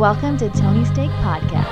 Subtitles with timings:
[0.00, 1.68] Welcome to Tony's Take Podcast.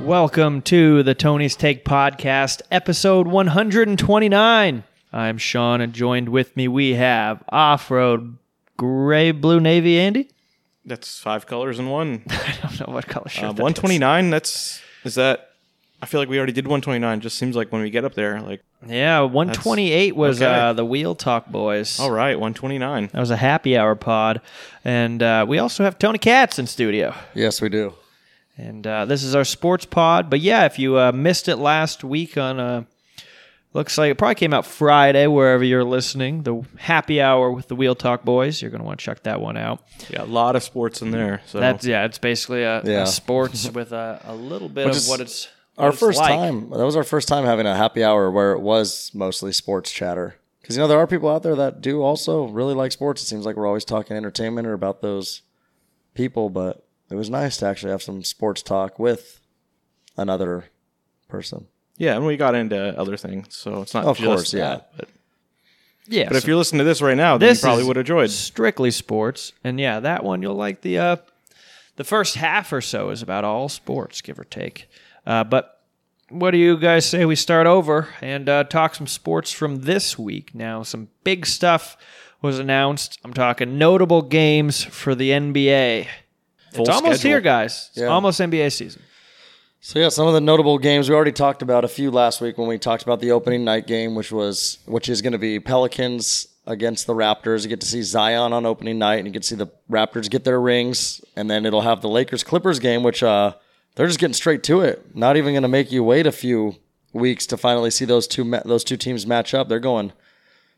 [0.00, 4.82] Welcome to the Tony's Take Podcast, episode 129.
[5.12, 8.38] I'm Sean, and joined with me we have off road
[8.76, 10.28] gray blue navy Andy.
[10.84, 12.24] That's five colors in one.
[12.28, 13.44] I don't know what color shirt.
[13.44, 13.78] Uh, that one is.
[13.78, 14.30] twenty nine.
[14.30, 15.51] That's is that.
[16.02, 17.20] I feel like we already did one twenty nine.
[17.20, 20.52] Just seems like when we get up there, like Yeah, 128 was okay.
[20.52, 22.00] uh, the Wheel Talk Boys.
[22.00, 23.08] all right, one twenty nine.
[23.12, 24.40] That was a happy hour pod.
[24.84, 27.14] And uh, we also have Tony Katz in studio.
[27.34, 27.94] Yes, we do.
[28.58, 30.28] And uh, this is our sports pod.
[30.28, 32.84] But yeah, if you uh, missed it last week on, uh,
[33.72, 37.76] looks like it probably came out Friday, wherever you're listening, the happy hour with the
[37.76, 38.60] Wheel Talk Boys.
[38.60, 39.82] You're going to want to check that one out.
[40.10, 41.40] Yeah, a lot of sports in there.
[41.46, 45.02] So That's, yeah, it's basically a, a sports with a, a little bit Which of
[45.02, 45.48] is what it's.
[45.76, 46.28] What Our first like.
[46.30, 46.70] time.
[46.70, 50.36] That was our first time having a happy hour where it was mostly sports chatter.
[50.60, 53.22] Because you know there are people out there that do also really like sports.
[53.22, 55.42] It seems like we're always talking entertainment or about those
[56.14, 59.40] people, but it was nice to actually have some sports talk with
[60.16, 60.66] another
[61.28, 61.66] person.
[61.96, 64.68] yeah, and we got into other things, so it's not Of just course, yeah.
[64.68, 65.08] that, But,
[66.06, 66.28] Yeah.
[66.28, 68.30] but if you're listening to this right now, then this you probably would have enjoyed.
[68.30, 69.52] strictly sports.
[69.64, 71.16] And yeah, that one you'll like the uh,
[71.96, 74.88] the first half or so is about all sports, give or take.
[75.26, 75.80] Uh, but
[76.28, 80.18] what do you guys say we start over and uh, talk some sports from this
[80.18, 80.54] week?
[80.54, 81.96] Now, some big stuff
[82.40, 83.18] was announced.
[83.24, 86.06] I'm talking notable games for the NBA.
[86.72, 87.30] Full it's almost schedule.
[87.30, 87.88] here, guys.
[87.92, 88.06] It's Yeah.
[88.08, 89.02] almost NBA season.
[89.80, 92.56] So yeah, some of the notable games we already talked about a few last week
[92.56, 95.58] when we talked about the opening night game, which was which is going to be
[95.58, 97.64] Pelicans against the Raptors.
[97.64, 100.30] You get to see Zion on opening night, and you get to see the Raptors
[100.30, 103.54] get their rings, and then it'll have the Lakers Clippers game, which uh,
[103.94, 105.14] they're just getting straight to it.
[105.14, 106.76] Not even going to make you wait a few
[107.12, 109.68] weeks to finally see those two ma- those two teams match up.
[109.68, 110.12] They're going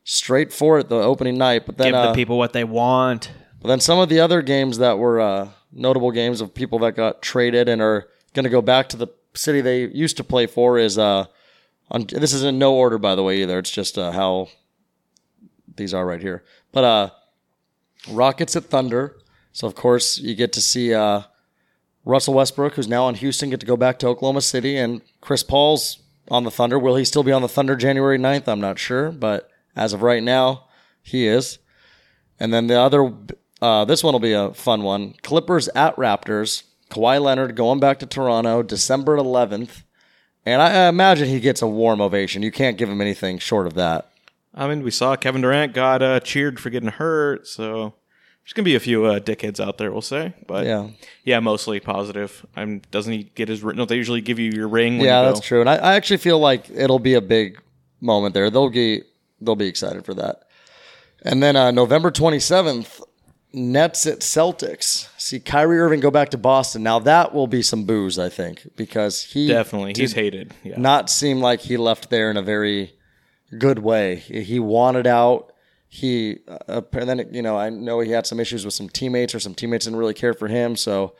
[0.05, 1.65] straight for it the opening night.
[1.67, 3.31] But then Give uh, the people what they want.
[3.61, 6.93] but then some of the other games that were uh, notable games of people that
[6.97, 10.47] got traded and are going to go back to the city they used to play
[10.47, 11.27] for is uh,
[11.91, 13.59] on, this is in no order by the way either.
[13.59, 14.49] It's just uh, how
[15.77, 16.45] these are right here.
[16.73, 17.11] But uh,
[18.11, 19.17] Rockets at Thunder.
[19.53, 21.23] So of course you get to see uh,
[22.05, 25.43] Russell Westbrook, who's now on Houston, get to go back to Oklahoma City, and Chris
[25.43, 25.99] Paul's
[26.29, 26.79] on the Thunder.
[26.79, 28.49] Will he still be on the Thunder January 9th?
[28.49, 30.67] I'm not sure, but as of right now,
[31.03, 31.59] he is.
[32.39, 33.13] And then the other,
[33.63, 35.15] uh, this one will be a fun one.
[35.23, 36.65] Clippers at Raptors.
[36.91, 39.83] Kawhi Leonard going back to Toronto December 11th.
[40.47, 42.43] And I, I imagine he gets a warm ovation.
[42.43, 44.11] You can't give him anything short of that.
[44.55, 47.95] I mean, we saw Kevin Durant got uh, cheered for getting hurt, so
[48.45, 50.35] there's gonna be a few uh, dickheads out there, we'll say.
[50.47, 50.89] But Yeah.
[51.25, 52.45] yeah, mostly positive.
[52.55, 53.63] I'm doesn't he get his?
[53.63, 53.77] ring?
[53.77, 54.99] Don't they usually give you your ring?
[54.99, 55.61] When Yeah, you that's true.
[55.61, 57.61] And I, I actually feel like it'll be a big
[58.01, 58.51] moment there.
[58.51, 59.03] They'll be
[59.41, 60.43] they'll be excited for that.
[61.23, 63.01] And then uh, November 27th,
[63.55, 65.09] Nets at Celtics.
[65.17, 66.83] See Kyrie Irving go back to Boston.
[66.83, 70.53] Now that will be some booze, I think, because he Definitely, he's hated.
[70.63, 70.75] Yeah.
[70.77, 72.93] not seem like he left there in a very
[73.57, 74.17] good way.
[74.17, 75.51] He wanted out.
[75.95, 79.33] He uh, and then you know I know he had some issues with some teammates
[79.33, 80.75] or some teammates didn't really care for him.
[80.75, 81.15] So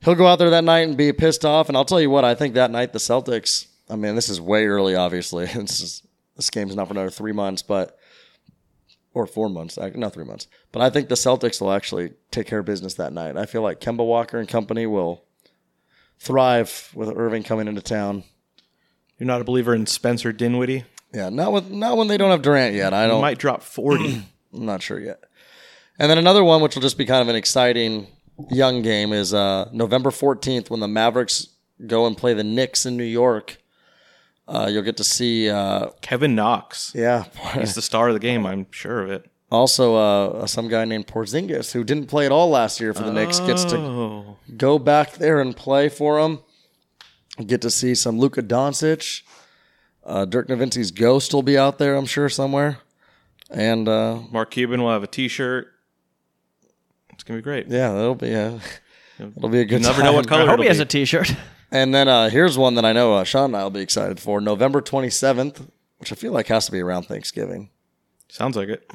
[0.00, 1.68] he'll go out there that night and be pissed off.
[1.68, 3.68] And I'll tell you what, I think that night the Celtics.
[3.88, 4.96] I mean, this is way early.
[4.96, 6.02] Obviously, this is
[6.34, 7.96] this game's not for another three months, but
[9.14, 10.48] or four months, not three months.
[10.72, 13.36] But I think the Celtics will actually take care of business that night.
[13.36, 15.22] I feel like Kemba Walker and company will
[16.18, 18.24] thrive with Irving coming into town.
[19.18, 20.86] You're not a believer in Spencer Dinwiddie?
[21.12, 22.92] Yeah, not with not when they don't have Durant yet.
[22.94, 23.20] I don't.
[23.20, 24.24] might drop 40.
[24.54, 25.20] I'm not sure yet.
[25.98, 28.06] And then another one, which will just be kind of an exciting
[28.50, 31.48] young game, is uh, November 14th when the Mavericks
[31.86, 33.58] go and play the Knicks in New York.
[34.48, 36.92] Uh, you'll get to see, uh, Kevin Knox.
[36.94, 37.24] yeah,
[37.54, 39.30] He's the star of the game, I'm sure of it.
[39.50, 43.12] also uh, some guy named Porzingis who didn't play at all last year for the
[43.12, 46.40] Knicks gets to Oh, go back there and play for them.
[47.46, 49.22] Get to see some Luka Doncic.
[50.04, 52.78] Uh, Dirk Nowitzki's ghost will be out there, I'm sure, somewhere.
[53.50, 55.68] And uh, Mark Cuban will have a T-shirt.
[57.12, 57.68] It's gonna be great.
[57.68, 58.58] Yeah, that'll be yeah.
[59.18, 59.80] It'll be a good.
[59.82, 60.82] You never know what color I hope it'll he has be.
[60.82, 61.34] a T-shirt.
[61.70, 64.18] And then uh, here's one that I know uh, Sean and I will be excited
[64.20, 65.66] for: November 27th,
[65.98, 67.70] which I feel like has to be around Thanksgiving.
[68.28, 68.90] Sounds like it.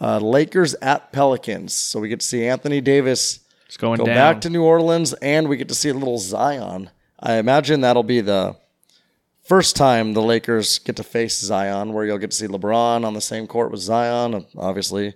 [0.00, 4.14] Uh, Lakers at Pelicans, so we get to see Anthony Davis It's going go down.
[4.14, 6.90] back to New Orleans, and we get to see a little Zion.
[7.20, 8.56] I imagine that'll be the
[9.48, 13.14] first time the Lakers get to face Zion, where you'll get to see LeBron on
[13.14, 14.44] the same court with Zion.
[14.56, 15.14] Obviously,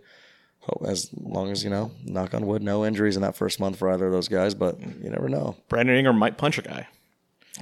[0.86, 3.90] as long as you know, knock on wood, no injuries in that first month for
[3.92, 4.54] either of those guys.
[4.54, 5.56] But you never know.
[5.68, 6.88] Brandon Ingram might punch a guy.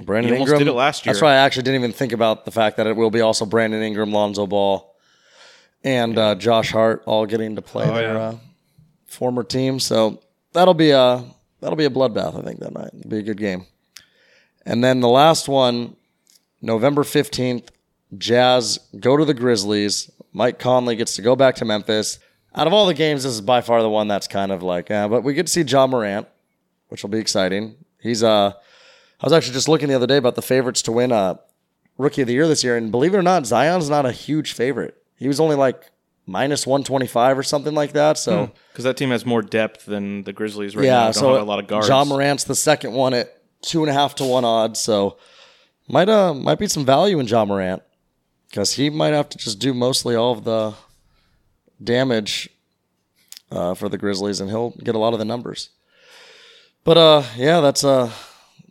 [0.03, 1.13] Brandon He Ingram did it last year.
[1.13, 3.45] That's why I actually didn't even think about the fact that it will be also
[3.45, 4.95] Brandon Ingram, Lonzo Ball,
[5.83, 8.19] and uh, Josh Hart all getting to play Oh, their yeah.
[8.19, 8.37] uh,
[9.07, 9.79] former team.
[9.79, 10.21] So
[10.53, 11.23] that'll be a
[11.59, 12.39] that'll be a bloodbath.
[12.39, 13.65] I think that night it'll be a good game.
[14.65, 15.95] And then the last one,
[16.61, 17.71] November fifteenth,
[18.17, 20.09] Jazz go to the Grizzlies.
[20.33, 22.19] Mike Conley gets to go back to Memphis.
[22.55, 24.91] Out of all the games, this is by far the one that's kind of like,
[24.91, 26.27] eh, but we get to see Ja Morant,
[26.89, 27.75] which will be exciting.
[28.01, 31.11] He's uh, I was actually just looking the other day about the favorites to win
[31.11, 31.35] uh,
[31.97, 34.53] Rookie of the Year this year, and believe it or not, Zion's not a huge
[34.53, 35.01] favorite.
[35.15, 35.91] He was only like
[36.25, 38.17] minus one twenty five or something like that.
[38.17, 40.87] So Because that team has more depth than the Grizzlies right now.
[40.87, 41.87] yeah, Don't so have a lot of guards.
[41.87, 44.79] Ja Morant's the second one at two and a half to one odds.
[44.79, 45.17] So
[45.91, 47.81] might uh might be some value in Ja Morant
[48.49, 50.73] because he might have to just do mostly all of the
[51.83, 52.49] damage
[53.51, 55.69] uh, for the Grizzlies, and he'll get a lot of the numbers.
[56.83, 58.11] But uh, yeah, that's uh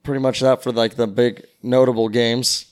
[0.03, 2.67] pretty much that for like the big notable games.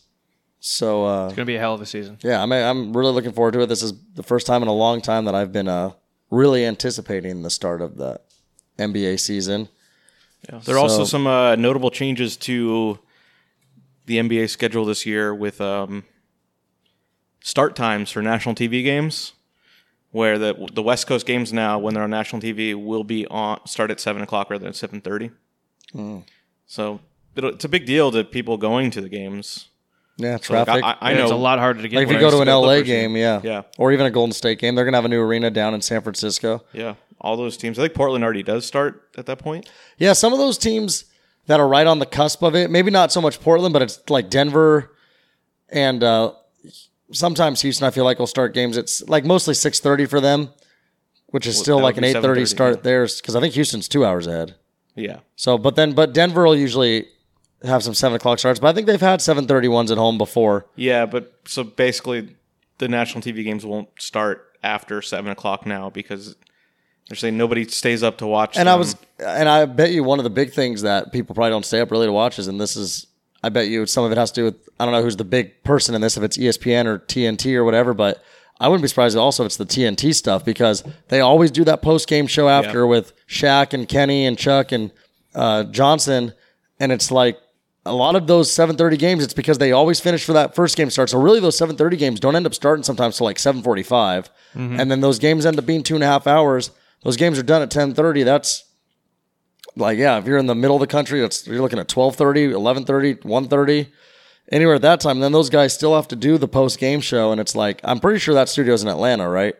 [0.60, 2.18] So uh, It's gonna be a hell of a season.
[2.22, 3.66] yeah, I'm I'm really looking forward to it.
[3.66, 5.92] This is the first time in a long time that I've been uh
[6.30, 8.20] really anticipating the start of the
[8.78, 9.68] NBA season.
[10.48, 10.60] Yeah.
[10.64, 12.98] There are also some uh, notable changes to
[14.08, 16.05] the NBA schedule this year with um,
[17.40, 19.32] start times for national TV games,
[20.10, 23.60] where the the West Coast games now, when they're on national TV, will be on
[23.66, 25.31] start at seven o'clock rather than seven thirty.
[25.93, 26.19] Hmm.
[26.66, 27.00] So
[27.37, 29.69] it'll- it's a big deal to people going to the games.
[30.20, 30.84] Yeah, So, like, traffic.
[30.84, 31.96] I, I Yeah, know it's a lot harder to get.
[31.96, 33.62] like if when you go to to an LA game, yeah, Yeah.
[33.78, 36.00] or even a Golden State game, they're gonna have a new arena down in San
[36.02, 36.64] Francisco.
[36.72, 37.78] Yeah, all those teams.
[37.78, 39.70] I think Portland already does start at that point.
[39.96, 41.04] Yeah, some of those teams
[41.48, 44.08] that are right on the cusp of it, maybe not so much Portland, but it's
[44.08, 44.94] like Denver
[45.70, 46.32] and uh,
[47.10, 47.86] sometimes Houston.
[47.86, 48.76] I feel like will start games.
[48.76, 50.50] It's like mostly six thirty for them,
[51.26, 52.82] which is still like an eight thirty start yeah.
[52.82, 54.54] theirs because I think Houston's two hours ahead.
[54.94, 57.06] Yeah, So, but then, but Denver will usually
[57.62, 58.58] have some seven o'clock starts.
[58.58, 60.66] But I think they've had seven thirty ones at home before.
[60.76, 62.36] yeah, but so basically,
[62.78, 66.34] the national TV games won't start after seven o'clock now because
[67.08, 68.56] they're saying nobody stays up to watch.
[68.56, 71.50] And I was, and I bet you one of the big things that people probably
[71.50, 73.06] don't stay up really to watch is, and this is,
[73.43, 75.25] I bet you some of it has to do with, I don't know who's the
[75.25, 78.22] big person in this, if it's ESPN or TNT or whatever, but
[78.60, 81.81] I wouldn't be surprised also if it's the TNT stuff because they always do that
[81.81, 82.84] post game show after Yeah.
[82.87, 84.90] with Shaq and Kenny and Chuck and
[85.34, 86.32] uh, Johnson,
[86.81, 87.38] and it's like
[87.87, 89.22] a lot of those 7:30 games.
[89.22, 91.08] It's because they always finish for that first game start.
[91.11, 95.00] So really, those 7:30 games don't end up starting sometimes till like 7:45, and then
[95.00, 96.70] those games end up being two and a half hours.
[97.02, 98.24] Those games are done at 10:30.
[98.24, 98.64] That's
[99.76, 102.50] like yeah, if you're in the middle of the country, it's you're looking at 12:30,
[102.52, 103.86] 11:30, 1:30,
[104.50, 105.20] anywhere at that time.
[105.20, 108.00] Then those guys still have to do the post game show, and it's like I'm
[108.00, 109.54] pretty sure that studio's in Atlanta, right?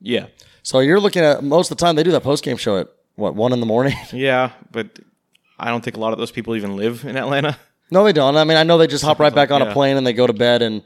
[0.00, 0.26] yeah,
[0.62, 2.88] So you're looking at most of the time they do that post game show at
[3.16, 3.94] what one in the morning.
[4.12, 4.98] yeah, but
[5.58, 7.58] I don't think a lot of those people even live in Atlanta.
[7.90, 8.36] no, they don't.
[8.36, 10.26] I mean, I know they just hop right back on a plane and they go
[10.26, 10.82] to bed and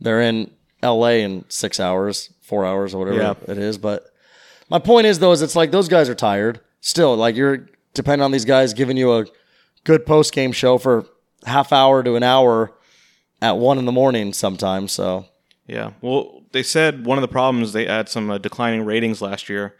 [0.00, 0.50] they're in
[0.82, 1.22] L.A.
[1.22, 3.34] in six hours, four hours, or whatever Yeah.
[3.52, 3.78] it is.
[3.78, 4.10] But
[4.70, 7.16] my point is though, is it's like those guys are tired still.
[7.16, 9.26] Like you're depending on these guys giving you a
[9.84, 11.06] good post game show for
[11.44, 12.72] half hour to an hour
[13.40, 14.92] at one in the morning sometimes.
[14.92, 15.26] So
[15.66, 15.92] Yeah.
[16.00, 19.76] Well, they said one of the problems they had some uh, declining ratings last year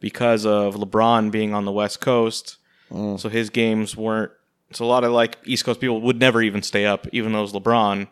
[0.00, 2.58] because of LeBron being on the West Coast.
[2.90, 3.18] Mm.
[3.18, 4.30] So his games weren't.
[4.72, 7.42] So a lot of like East Coast people would never even stay up, even though
[7.42, 8.06] it's LeBron.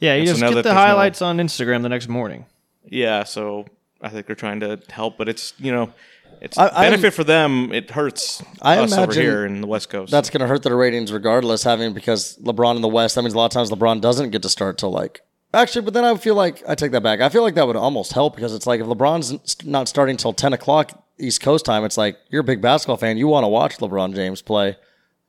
[0.00, 2.46] Yeah, you And just now get the there's no- highlights on Instagram the next morning.
[2.88, 3.24] Yeah.
[3.24, 3.66] So
[4.04, 5.92] I think they're trying to help, but it's you know,
[6.40, 7.72] it's I- I benefit for them.
[7.72, 10.10] It hurts I us over here in the West Coast.
[10.12, 11.62] that's going to hurt their ratings regardless.
[11.64, 14.42] Having because LeBron in the West, that means a lot of times LeBron doesn't get
[14.42, 15.82] to start till like actually.
[15.82, 17.20] But then I feel like I take that back.
[17.20, 20.32] I feel like that would almost help because it's like if LeBron's not starting till
[20.34, 23.48] ten o'clock East Coast time, it's like you're a big basketball fan, you want to
[23.48, 24.76] watch LeBron James play,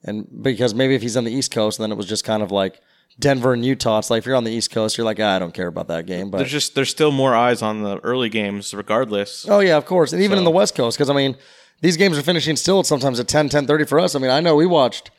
[0.03, 2.51] and because maybe if he's on the East Coast, then it was just kind of
[2.51, 2.81] like
[3.17, 3.99] Denver and Utah.
[3.99, 5.87] It's like if you're on the East Coast, you're like ah, I don't care about
[5.87, 9.47] that game, but there's just there's still more eyes on the early games, regardless.
[9.47, 11.37] Oh yeah, of course, and even in the West Coast, because I mean,
[11.81, 14.15] these games are finishing still sometimes at 10, 10.30 for us.
[14.15, 15.11] I mean, I know we watched,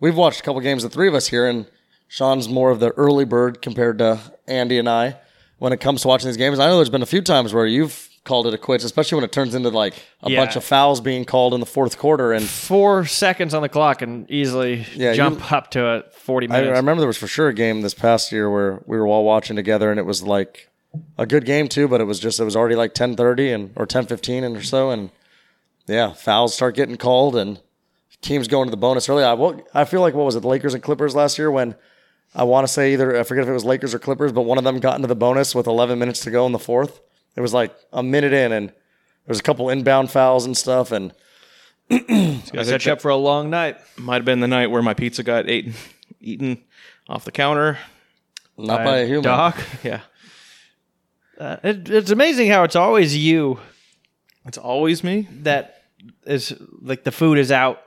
[0.00, 1.66] we've watched a couple games, the three of us here, and
[2.08, 5.16] Sean's more of the early bird compared to Andy and I
[5.58, 6.58] when it comes to watching these games.
[6.58, 9.24] I know there's been a few times where you've called it a quits, especially when
[9.24, 10.40] it turns into like a Yeah.
[10.44, 14.02] bunch of fouls being called in the fourth quarter, and Four seconds on the clock
[14.02, 17.26] and easily Yeah, you- jump up to a forty I, I remember there was for
[17.28, 20.22] sure a game this past year where we were all watching together, and it was
[20.22, 20.68] like
[21.16, 23.70] a good game too, but it was just it was already like ten thirty and
[23.76, 25.10] or ten fifteen and or so, and
[25.86, 27.60] yeah, fouls start getting called and
[28.22, 29.22] teams going to the bonus early.
[29.22, 31.74] I well, I feel like what was it, the Lakers and Clippers last year when
[32.34, 34.58] I want to say either I forget if it was Lakers or Clippers, but one
[34.58, 37.00] of them got into the bonus with eleven minutes to go in the fourth.
[37.36, 38.74] It was like a minute in, and there
[39.28, 41.12] was a couple inbound fouls and stuff, and
[41.90, 43.76] I set you up for a long night.
[43.98, 45.74] Might have been the night where my pizza got ate,
[46.20, 46.62] eaten
[47.08, 47.78] off the counter.
[48.56, 49.24] not by a human.
[49.24, 49.56] Doc.
[49.82, 50.00] Yeah.
[51.38, 53.58] Uh, it, it's amazing how it's always you
[54.46, 55.28] It's always me.
[55.42, 55.82] that
[56.24, 57.82] is like the food is out.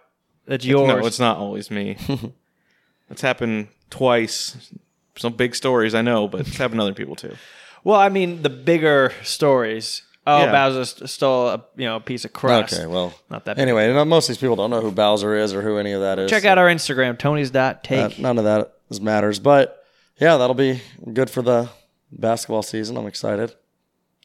[0.46, 0.88] It's yours.
[0.88, 1.98] No, it's not always me.
[3.10, 4.72] it's happened twice.
[5.18, 7.36] Some big stories, I know, but it's happened to other people too.
[7.84, 10.04] Well, I mean the bigger stories.
[10.28, 10.52] Oh, Yeah.
[10.52, 12.74] Bowser st- stole a you know a piece of crust.
[12.74, 13.64] Okay, well, Not that big.
[13.64, 15.92] Anyway, you know, most of these people don't know who Bowser is or who any
[15.94, 16.30] of that is.
[16.30, 18.20] Check so out our Instagram, Tony's dot that- take.
[18.20, 19.40] none of that is matters.
[19.40, 19.84] But
[20.20, 20.82] yeah, that'll be
[21.14, 21.70] good for the
[22.12, 22.98] basketball season.
[22.98, 23.56] I'm excited.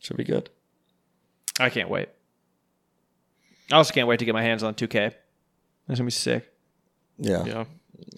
[0.01, 0.51] Should be good.
[1.59, 2.09] I can't wait.
[3.73, 5.13] I also can't wait to get my hands on 2K.
[5.87, 6.51] That's gonna be sick.
[7.17, 7.65] Yeah, Yeah.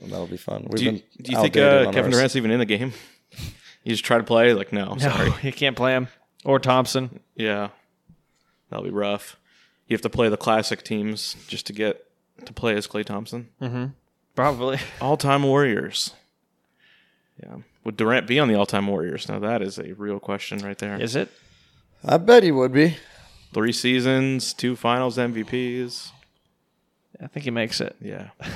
[0.00, 0.66] that'll be fun.
[0.68, 2.14] We've Do you, been do you think outdated uh, on Kevin ours.
[2.18, 2.92] Durant's even in the game?
[3.86, 4.52] You just try to play?
[4.52, 5.32] Like, no, No, sorry.
[5.42, 6.08] you can't play him
[6.44, 7.20] or Thompson.
[7.36, 7.68] Yeah.
[8.68, 9.36] That'll be rough.
[9.86, 12.04] You have to play the classic teams just to get
[12.44, 13.48] to play as Clay Thompson.
[13.62, 13.86] Mm-hmm.
[14.34, 14.80] Probably.
[15.00, 16.14] All time Warriors.
[17.40, 17.58] Yeah.
[17.84, 19.28] Would Durant be on the all time Warriors?
[19.28, 21.00] Now, that is a real question right there.
[21.00, 21.30] Is it?
[22.04, 22.96] I bet he would be.
[23.54, 26.10] Three seasons, two finals MVPs.
[27.22, 27.94] I think he makes it.
[28.00, 28.30] Yeah.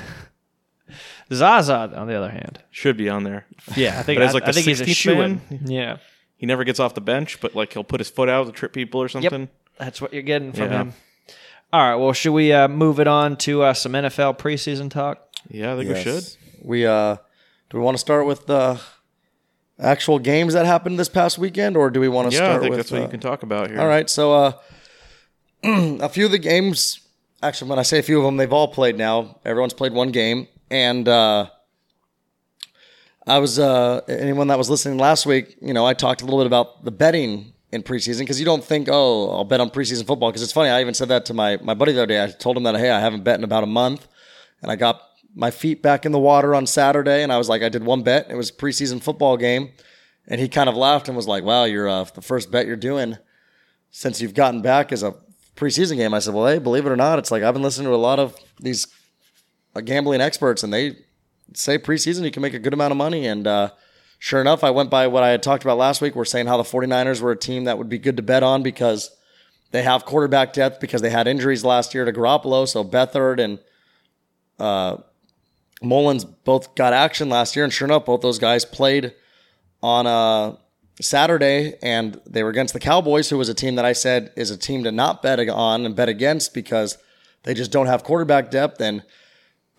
[1.31, 3.45] Zaza, on the other hand, Should be on there.
[3.75, 5.41] yeah, I think But as I, like I the think he's a 16th shoe in.
[5.65, 5.97] Yeah,
[6.37, 8.73] He never gets off the bench, but like he'll put his foot out to trip
[8.73, 9.49] people or something.
[9.77, 10.77] that's what you're getting from Yeah.
[10.81, 10.93] him.
[11.73, 15.25] All right, well, should we uh, move it on to uh, some NFL preseason talk?
[15.49, 16.13] Yeah, I think we should.
[16.15, 16.37] Yes.
[16.61, 17.15] We uh,
[17.69, 18.79] do we want to start with the
[19.79, 22.61] actual games that happened this past weekend, or do we want to Yeah, I start
[22.61, 22.79] think with?
[22.79, 23.79] that's what uh, you can talk about here.
[23.79, 24.51] All right, so uh,
[25.63, 26.99] a few of the games.
[27.43, 29.39] Actually, when I say a few of them, they've all played now.
[29.45, 31.49] Everyone's played one game, and uh,
[33.27, 35.57] I was uh, anyone that was listening last week.
[35.61, 38.63] You know, I talked a little bit about the betting in preseason because you don't
[38.63, 40.31] think, oh, I'll bet on preseason football.
[40.31, 42.23] Because it's funny, I even said that to my my buddy the other day.
[42.23, 44.07] I told him that, hey, I haven't bet in about a month,
[44.61, 45.01] and I got
[45.35, 48.01] my feet back in the water on Saturday, and I was like, I did one
[48.01, 48.27] bet.
[48.29, 49.71] It was a preseason football game,
[50.25, 52.75] and he kind of laughed and was like, wow, you're uh, the first bet you're
[52.77, 53.17] doing
[53.89, 55.15] since you've gotten back is a
[55.57, 56.13] preseason game.
[56.13, 57.97] I said, well, hey, believe it or not, it's like I've been listening to a
[57.97, 58.87] lot of these
[59.79, 60.97] gambling experts, and they
[61.53, 63.25] say preseason you can make a good amount of money.
[63.25, 63.71] And uh,
[64.19, 66.15] sure enough, I went by what I had talked about last week.
[66.15, 68.63] We're saying how the 49ers were a team that would be good to bet on
[68.63, 69.11] because
[69.71, 72.67] they have quarterback depth because they had injuries last year to Garoppolo.
[72.67, 73.59] So Beathard and
[74.59, 74.97] uh,
[75.81, 79.13] Mullens both got action last year, and sure enough, both those guys played
[79.81, 80.57] on a
[81.01, 84.51] Saturday, and they were against the Cowboys, who was a team that I said is
[84.51, 86.97] a team to not bet on and bet against because
[87.43, 88.79] they just don't have quarterback depth.
[88.81, 89.03] And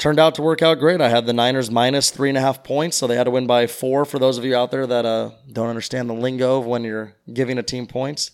[0.02, 1.00] turned out to work out great.
[1.00, 3.46] I had the Niners minus three and a half points, so they had to win
[3.46, 4.04] by four.
[4.04, 7.14] For those of you out there that uh, don't understand the lingo of when you're
[7.32, 8.32] giving a team points,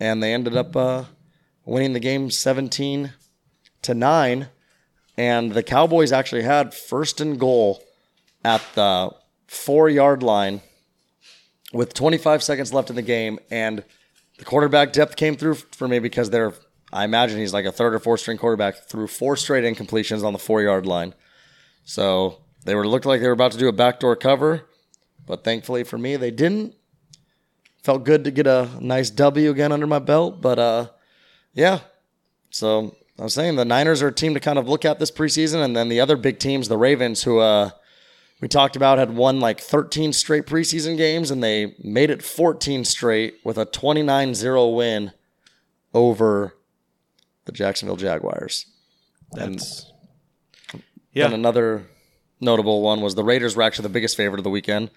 [0.00, 1.04] and they ended up uh,
[1.66, 3.12] winning the game seventeen
[3.82, 4.48] to nine.
[5.14, 7.84] And the Cowboys actually had first and goal
[8.42, 9.10] at the
[9.46, 10.62] four yard line
[11.74, 13.38] with 25 seconds left in the game.
[13.50, 13.84] And
[14.38, 16.54] the quarterback depth came through for me because they're,
[16.94, 20.32] I imagine he's like a third or fourth string quarterback, threw four straight incompletions on
[20.32, 21.12] the four yard line.
[21.84, 24.68] So they were looked like they were about to do a backdoor cover,
[25.26, 26.76] but thankfully for me, they didn't.
[27.82, 30.86] Felt good to get a nice W again under my belt, but uh,
[31.52, 31.80] yeah.
[32.50, 35.10] So I was saying the Niners are a team to kind of look at this
[35.10, 37.70] preseason, and then the other big teams, the Ravens, who uh,
[38.40, 42.84] we talked about, had won like 13 straight preseason games, and they made it 14
[42.84, 45.12] straight with a 29-0 win
[45.92, 46.54] over
[47.44, 48.66] the Jacksonville Jaguars.
[49.32, 49.90] That's
[50.72, 50.80] Yeah.
[51.12, 51.24] yeah.
[51.26, 51.86] And another
[52.40, 54.90] notable one was the Raiders were actually the biggest favorite of the weekend.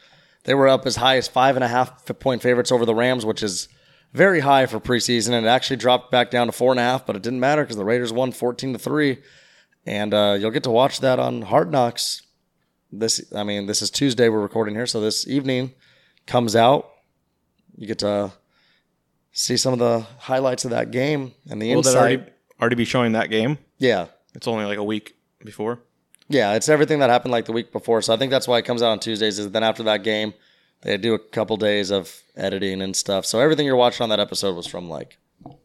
[0.43, 3.25] They were up as high as five and a half point favorites over the Rams,
[3.25, 3.67] which is
[4.13, 7.05] very high for preseason, and it actually dropped back down to four and a half,
[7.05, 9.19] but it didn't matter because the Raiders won fourteen to three,
[9.85, 12.21] and uh, you'll get to watch that on Hard Knocks.
[12.91, 14.29] This, I mean, this is Tuesday.
[14.29, 15.73] We're recording here, so this evening
[16.25, 16.89] comes out.
[17.75, 18.31] You get to
[19.33, 22.33] see some of the highlights of that game and the that insight.
[22.59, 23.57] Already be showing that game?
[23.77, 25.79] yeah, It's only like a week before.
[26.29, 28.01] Yeah, it's everything that happened like the week before.
[28.01, 29.39] So I think that's why it comes out on Tuesdays.
[29.39, 30.33] Is then after that game,
[30.81, 33.25] they do a couple days of editing and stuff.
[33.25, 35.17] So everything you're watching on that episode was from like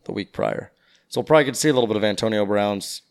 [0.04, 0.70] the week prior.
[1.08, 3.02] So we'll probably get to see a little bit of Antonio Brown's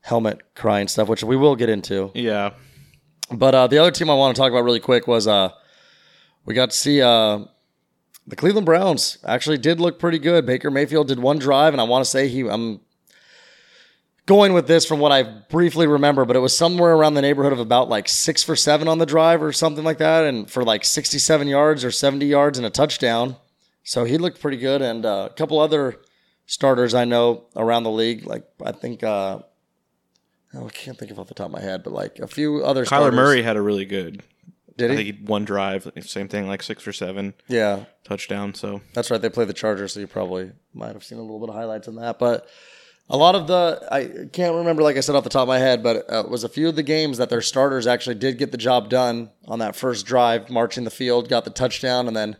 [0.00, 2.10] helmet crying stuff, which we will get into.
[2.14, 2.50] Yeah.
[3.30, 5.50] But uh, the other team I want to talk about really quick was uh,
[6.44, 7.40] we got to see uh,
[8.26, 10.44] the Cleveland Browns actually did look pretty good.
[10.46, 12.80] Baker Mayfield did one drive, and I want to say he I'm
[14.26, 17.52] going with this from what I briefly remember, but it was somewhere around the neighborhood
[17.52, 20.64] of about like six for seven on the drive or something like that, and for
[20.64, 23.36] like 67 yards or 70 yards and a touchdown.
[23.84, 25.96] So he looked pretty good, and uh, a couple other
[26.46, 29.02] starters I know around the league, like I think.
[29.02, 29.40] Uh,
[30.54, 32.64] oh, I can't think of off the top of my head, but like a few
[32.64, 33.16] other Kyler starters.
[33.16, 34.22] Murray had a really good
[34.76, 35.04] Did I he?
[35.04, 38.54] think he one drive, same thing, like six or seven Yeah, touchdown.
[38.54, 39.22] So That's right.
[39.22, 41.86] They play the Chargers, so you probably might have seen a little bit of highlights
[41.86, 42.18] in that.
[42.18, 42.48] But
[43.08, 45.58] a lot of the, I can't remember, like I said off the top of my
[45.58, 48.38] head, but uh, it was a few of the games that their starters actually did
[48.38, 52.16] get the job done on that first drive, marching the field, got the touchdown, and
[52.16, 52.36] then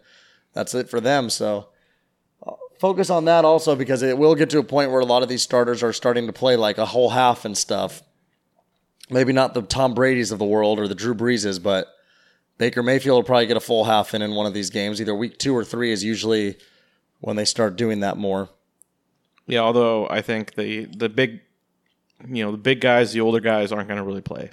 [0.53, 1.31] that's it for them.
[1.31, 1.69] So
[2.45, 5.23] uh, focus on that also because it will get to a point where a lot
[5.23, 8.03] of these starters are starting to play like a whole half and stuff.
[9.09, 11.87] Maybe not the Tom Brady's of the world or the Drew Breeses, but
[12.59, 15.01] Baker Mayfield will probably get a full half in in one of these games.
[15.01, 16.57] Either week two or three is usually
[17.21, 18.49] when they start doing that more.
[19.47, 21.41] Yeah, although I think the the big,
[22.29, 24.51] you know, the big guys, the older guys aren't going to really play.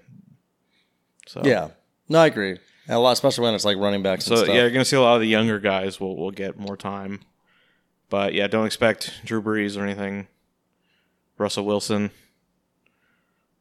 [1.28, 1.70] So Yeah,
[2.10, 2.60] no, I agree.
[2.86, 4.26] And a lot, especially when it's like running backs.
[4.26, 4.56] So and stuff.
[4.56, 6.78] yeah, you're going to see a lot of the younger guys will will get more
[6.78, 7.22] time.
[8.10, 10.28] But yeah, don't expect Drew Brees or anything.
[11.38, 12.12] Russell Wilson.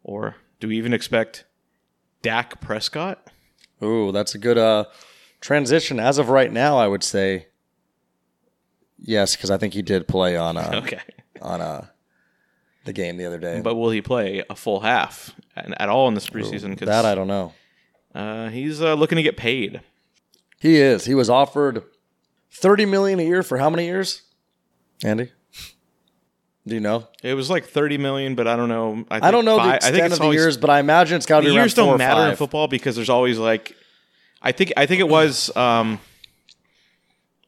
[0.04, 1.44] Or do we even expect
[2.20, 3.28] Dak Prescott?
[3.82, 4.84] Ooh, that's a good uh,
[5.40, 5.98] transition.
[5.98, 7.46] As of right now, I would say
[8.98, 11.00] yes, because I think he did play on uh, Okay.
[11.42, 11.86] On uh,
[12.84, 13.60] the game the other day.
[13.60, 16.78] But will he play a full half at, at all in this preseason?
[16.78, 17.52] Cause, that I don't know.
[18.14, 19.80] Uh, he's uh, looking to get paid.
[20.60, 21.04] He is.
[21.06, 21.82] He was offered
[22.50, 24.22] thirty million a year for how many years?
[25.04, 25.32] Andy,
[26.66, 27.08] do you know?
[27.22, 29.04] It was like thirty million, but I don't know.
[29.10, 30.78] I, I don't know fi- the I think it's of the always- years, but I
[30.78, 33.74] imagine it's got to be around years don't matter in football because there's always like,
[34.40, 35.54] I think I think it was.
[35.56, 35.98] Um,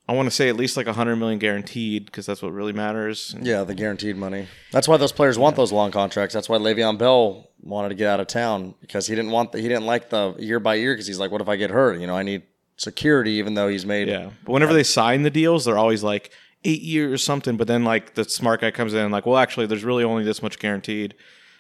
[0.06, 2.73] I want to say at least like a hundred million guaranteed because that's what really
[2.73, 3.34] matters.
[3.40, 4.49] Yeah, the guaranteed money.
[4.70, 6.34] That's why those players want those long contracts.
[6.34, 9.61] That's why Le'Veon Bell wanted to get out of town because he didn't want the,
[9.61, 11.99] he didn't like the year by year because he's like, what if I get hurt?
[12.00, 12.42] You know, I need
[12.76, 14.08] security, even though he's made.
[14.08, 16.32] Yeah, but whenever they sign the deals, they're always like
[16.64, 17.56] eight years or something.
[17.56, 20.25] But then like the smart guy comes in and like, well, actually, there's really only
[20.25, 21.14] this much guaranteed.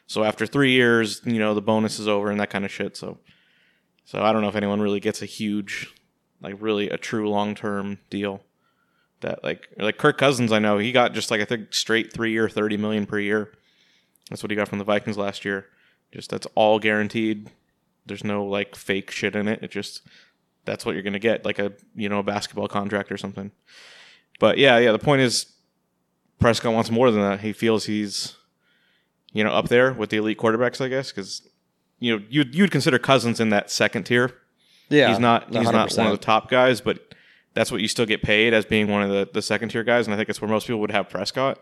[0.06, 2.94] So after three years, you know, the bonus is over and that kind of shit.
[2.96, 3.18] So,
[4.04, 5.93] so I don't know if anyone really gets a huge,
[6.44, 8.42] like really a true long term deal.
[9.20, 12.30] That like like Kirk Cousins, I know he got just like I think straight three
[12.30, 13.52] year, thirty million per year.
[14.28, 15.66] That's what he got from the Vikings last year.
[16.12, 17.50] Just that's all guaranteed.
[18.06, 19.62] There's no like fake shit in it.
[19.62, 20.02] It just
[20.66, 23.50] that's what you're gonna get, like a you know a basketball contract or something.
[24.38, 24.92] But yeah, yeah.
[24.92, 25.46] The point is,
[26.38, 27.40] Prescott wants more than that.
[27.40, 28.36] He feels he's,
[29.32, 31.48] you know, up there with the elite quarterbacks, I guess, because
[31.98, 34.34] you know you'd you'd consider Cousins in that second tier.
[34.88, 35.08] Yeah.
[35.08, 35.98] he's not he's not 100%.
[35.98, 37.14] one of the top guys, but
[37.54, 40.06] that's what you still get paid as being one of the, the second tier guys,
[40.06, 41.60] and I think it's where most people would have Prescott.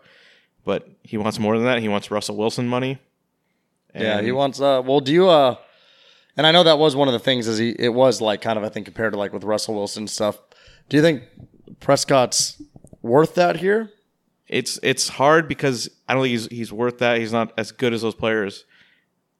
[0.65, 1.79] But he wants more than that.
[1.79, 2.99] He wants Russell Wilson money.
[3.93, 4.59] Yeah, he wants.
[4.61, 5.27] Uh, well, do you?
[5.27, 5.55] Uh,
[6.37, 7.47] and I know that was one of the things.
[7.47, 7.75] Is he?
[7.77, 10.39] It was like kind of I think compared to like with Russell Wilson stuff.
[10.89, 11.23] Do you think
[11.79, 12.61] Prescott's
[13.01, 13.91] worth that here?
[14.53, 17.17] it's it's hard because I don't think he's he's worth that.
[17.17, 18.65] He's not as good as those players.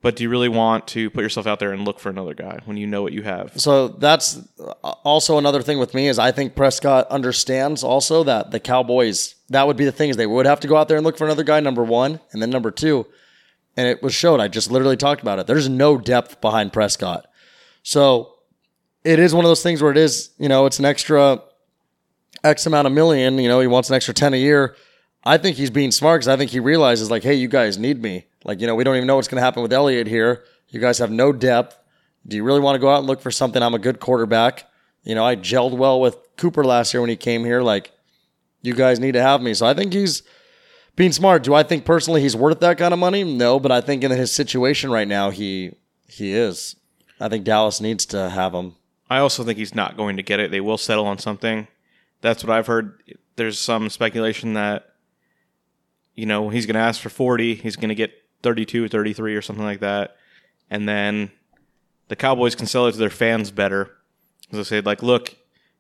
[0.04, 2.60] But do you really want to put yourself out there and look for another guy
[2.66, 3.54] when you know what you have?
[3.56, 8.52] So that's uh, also another thing with me is I think Prescott understands also that
[8.52, 10.98] the Cowboys that would be the thing is they would have to go out there
[10.98, 13.08] and look for another guy number one and then number two,
[13.78, 14.42] and it was showed.
[14.42, 15.48] I just literally talked about it.
[15.48, 17.26] There's no depth behind Prescott,
[17.82, 18.34] so
[19.06, 21.42] it is one of those things where it is you know it's an extra
[22.44, 23.38] X amount of million.
[23.38, 24.76] You know he wants an extra ten a year.
[25.26, 28.02] I think he's being smart because I think he realizes like, hey, you guys need
[28.02, 28.26] me.
[28.44, 30.44] Like you know we don't even know what's going to happen with Elliott here.
[30.70, 31.78] You guys have no depth.
[32.26, 33.62] Do you really want to go out and look for something?
[33.62, 34.70] I'm a good quarterback.
[35.04, 37.62] You know, I gelled well with Cooper last year when he came here.
[37.62, 37.92] Like,
[38.62, 39.54] you guys need to have me.
[39.54, 40.24] So I think he's
[40.96, 41.44] being smart.
[41.44, 43.24] Do I think personally he's worth that kind of money?
[43.24, 45.76] No, but I think in his situation right now, he
[46.08, 46.76] he is.
[47.20, 48.76] I think Dallas needs to have him.
[49.10, 50.52] I also think he's not going to get it.
[50.52, 51.68] They will settle on something.
[52.22, 53.02] That's what I've heard.
[53.36, 54.93] There's some speculation that,
[56.16, 57.56] you know, he's going to ask for 40.
[57.56, 60.16] He's going to get 32, 33 or something like that.
[60.70, 61.32] And then
[62.08, 63.92] the Cowboys can sell it to their fans better.
[64.52, 65.36] As they said, like, look,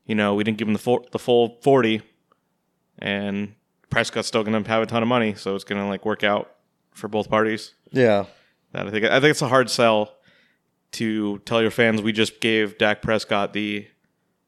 [0.05, 2.01] you know, we didn't give him the, full the full 40.
[2.99, 3.55] And
[3.89, 5.35] Prescott's still going to have a ton of money.
[5.35, 6.53] So it's going to, like, work out
[6.93, 7.73] for both parties.
[7.91, 8.25] Yeah.
[8.71, 10.15] That I think I think it's a hard sell
[10.93, 13.87] to tell your fans we just gave Dak Prescott the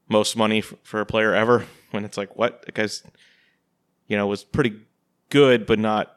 [0.10, 3.04] most money f- for a player ever when it's like what the guy's
[4.08, 4.82] you know was pretty
[5.29, 6.15] good but not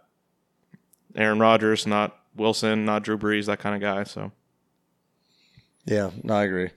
[1.14, 4.04] Aaron Rodgers, not Wilson, not Drew Brees, that kind of guy.
[4.04, 4.32] So
[5.84, 6.70] Yeah, no, I agree.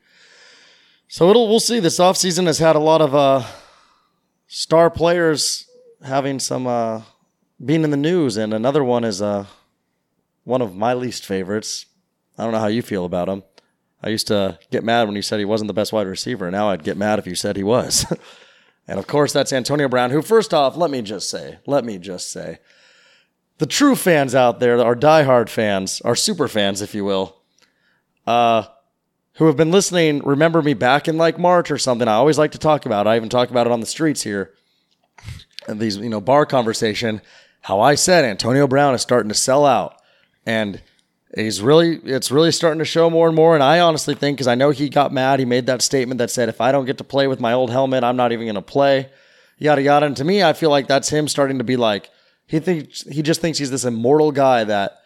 [1.07, 1.79] So it'll we'll see.
[1.79, 3.43] This offseason has had a lot of uh,
[4.47, 5.69] star players
[6.03, 7.01] having some uh,
[7.63, 9.45] being in the news, and another one is uh,
[10.43, 11.85] one of my least favorites.
[12.37, 13.43] I don't know how you feel about him.
[14.01, 16.49] I used to get mad when you said he wasn't the best wide receiver.
[16.49, 18.05] Now I'd get mad if you said he was.
[18.91, 21.97] and of course, that's Antonio Brown, who, first off, let me just say, let me
[21.97, 22.59] just say,
[23.57, 27.37] the true fans out there, our diehard fans, our super fans, if you will,
[28.27, 28.63] uh,
[29.35, 32.09] who have been listening remember me back in like March or something.
[32.09, 33.07] I always like to talk about.
[33.07, 33.11] It.
[33.11, 34.51] I even talk about it on the streets here.
[35.69, 37.21] And these, you know, bar conversation.
[37.61, 40.01] How I said Antonio Brown is starting to sell out,
[40.45, 40.81] and
[41.35, 43.55] he's really, it's really starting to show more and more.
[43.55, 46.31] And I honestly think, because I know he got mad, he made that statement that
[46.31, 48.55] said, "If I don't get to play with my old helmet, I'm not even going
[48.55, 49.09] to play."
[49.57, 50.07] Yada yada.
[50.07, 52.09] And to me, I feel like that's him starting to be like,
[52.47, 54.99] he thinks he just thinks he's this immortal guy that,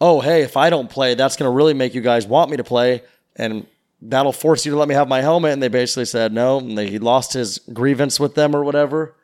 [0.00, 2.56] oh hey, if I don't play, that's going to really make you guys want me
[2.56, 3.02] to play
[3.36, 3.66] and
[4.02, 5.52] that'll force you to let me have my helmet.
[5.52, 6.58] And they basically said no.
[6.58, 9.14] And they, he lost his grievance with them or whatever.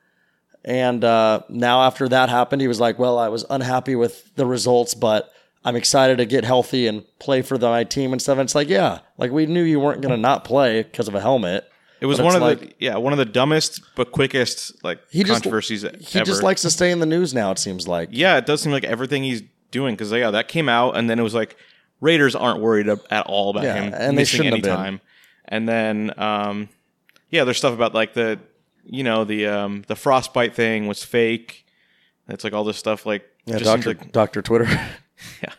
[0.64, 4.46] And uh, now after that happened, he was like, well, I was unhappy with the
[4.46, 5.32] results, but
[5.64, 8.38] I'm excited to get healthy and play for the, my team and stuff.
[8.38, 11.14] And it's like, yeah, like we knew you weren't going to not play because of
[11.14, 11.68] a helmet.
[12.00, 15.20] It was one of like- the yeah one of the dumbest but quickest like He
[15.22, 16.24] just- controversies He ever.
[16.26, 18.08] just likes to stay in the news now, it seems like.
[18.10, 21.20] yeah, it does seem like everything he's doing because yeah, that came out and then
[21.20, 21.56] it was like
[22.00, 25.00] Raiders aren't worried at all about Yeah, him and they missing shouldn't any time.
[25.44, 26.68] And then um,
[27.30, 28.40] yeah, there's stuff about like the
[28.84, 31.64] you know the um, the frostbite thing was fake.
[32.28, 34.66] It's like all this stuff like Yeah, Doctor like Doctor Twitter.
[35.42, 35.52] yeah.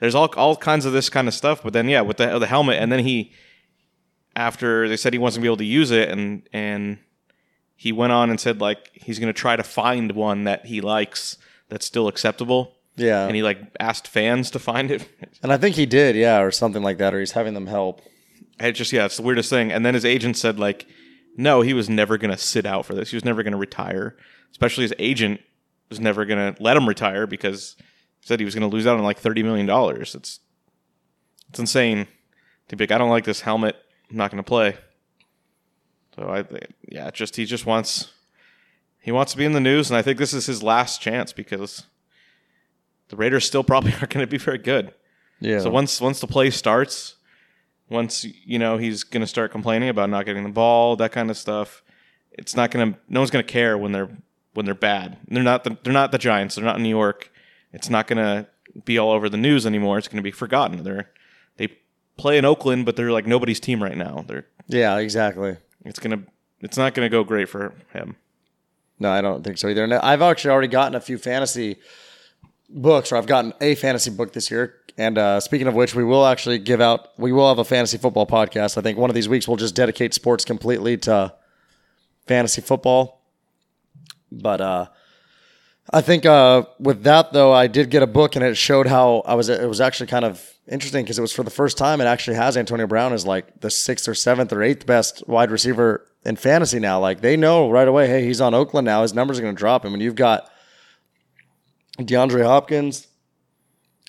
[0.00, 2.46] There's all all kinds of this kind of stuff, but then yeah, with the the
[2.46, 3.32] helmet, and then he
[4.36, 6.98] after they said he wasn't be able to use it, and and
[7.76, 11.38] he went on and said like he's gonna try to find one that he likes
[11.68, 15.08] that's still acceptable, yeah, and he like asked fans to find it.
[15.42, 18.02] and I think he did, yeah, or something like that, or he's having them help.
[18.60, 19.72] It just yeah, it's the weirdest thing.
[19.72, 20.86] And then his agent said like,
[21.36, 23.10] no, he was never gonna sit out for this.
[23.10, 24.16] He was never gonna retire.
[24.50, 25.40] Especially his agent
[25.88, 27.76] was never gonna let him retire because
[28.24, 30.14] said he was gonna lose out on like thirty million dollars.
[30.14, 30.40] It's
[31.48, 32.08] it's insane
[32.68, 33.76] to be like, I don't like this helmet.
[34.10, 34.76] I'm not gonna play.
[36.16, 36.44] So I
[36.88, 38.12] yeah, just he just wants
[39.00, 41.32] he wants to be in the news, and I think this is his last chance
[41.32, 41.84] because
[43.08, 44.94] the Raiders still probably aren't going to be very good.
[45.40, 45.58] Yeah.
[45.58, 47.16] So once once the play starts,
[47.90, 51.30] once you know he's going to start complaining about not getting the ball, that kind
[51.30, 51.82] of stuff.
[52.32, 52.98] It's not going to.
[53.08, 54.10] No one's going to care when they're
[54.54, 55.18] when they're bad.
[55.28, 56.54] They're not the they're not the Giants.
[56.54, 57.30] They're not in New York.
[57.74, 58.46] It's not going to
[58.84, 59.98] be all over the news anymore.
[59.98, 60.82] It's going to be forgotten.
[60.84, 61.10] They're
[61.56, 61.76] they
[62.16, 64.24] play in Oakland, but they're like nobody's team right now.
[64.26, 65.56] They're yeah, exactly.
[65.84, 66.22] it's gonna
[66.60, 68.16] it's not going to go great for him.
[68.98, 69.84] No, I don't think so either.
[69.84, 71.76] And I've actually already gotten a few fantasy
[72.70, 74.76] books, or I've gotten a fantasy book this year.
[74.96, 77.18] And uh, speaking of which, we will actually give out.
[77.18, 78.78] We will have a fantasy football podcast.
[78.78, 81.34] I think one of these weeks we'll just dedicate sports completely to
[82.26, 83.20] fantasy football.
[84.30, 84.86] But uh,
[85.90, 89.22] I think uh, with that though, I did get a book, and it showed how
[89.26, 89.48] I was.
[89.48, 92.00] It was actually kind of interesting because it was for the first time.
[92.00, 95.50] It actually has Antonio Brown as like the sixth or seventh or eighth best wide
[95.50, 97.00] receiver in fantasy now.
[97.00, 99.02] Like they know right away, hey, he's on Oakland now.
[99.02, 100.50] His numbers are going to drop him, and you've got
[101.98, 103.06] DeAndre Hopkins,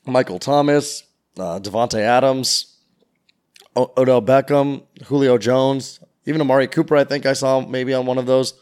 [0.05, 1.03] Michael Thomas,
[1.37, 2.77] uh, Davante Adams,
[3.75, 6.95] o- Odell Beckham, Julio Jones, even Amari Cooper.
[6.95, 8.53] I think I saw maybe on one of those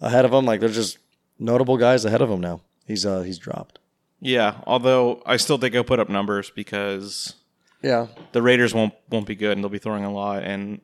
[0.00, 0.44] ahead of him.
[0.44, 0.98] Like they're just
[1.42, 2.60] notable guys ahead of him now.
[2.86, 3.78] He's uh he's dropped.
[4.20, 7.34] Yeah, although I still think he'll put up numbers because
[7.82, 10.80] Yeah, the Raiders won't won't be good and they'll be throwing a lot and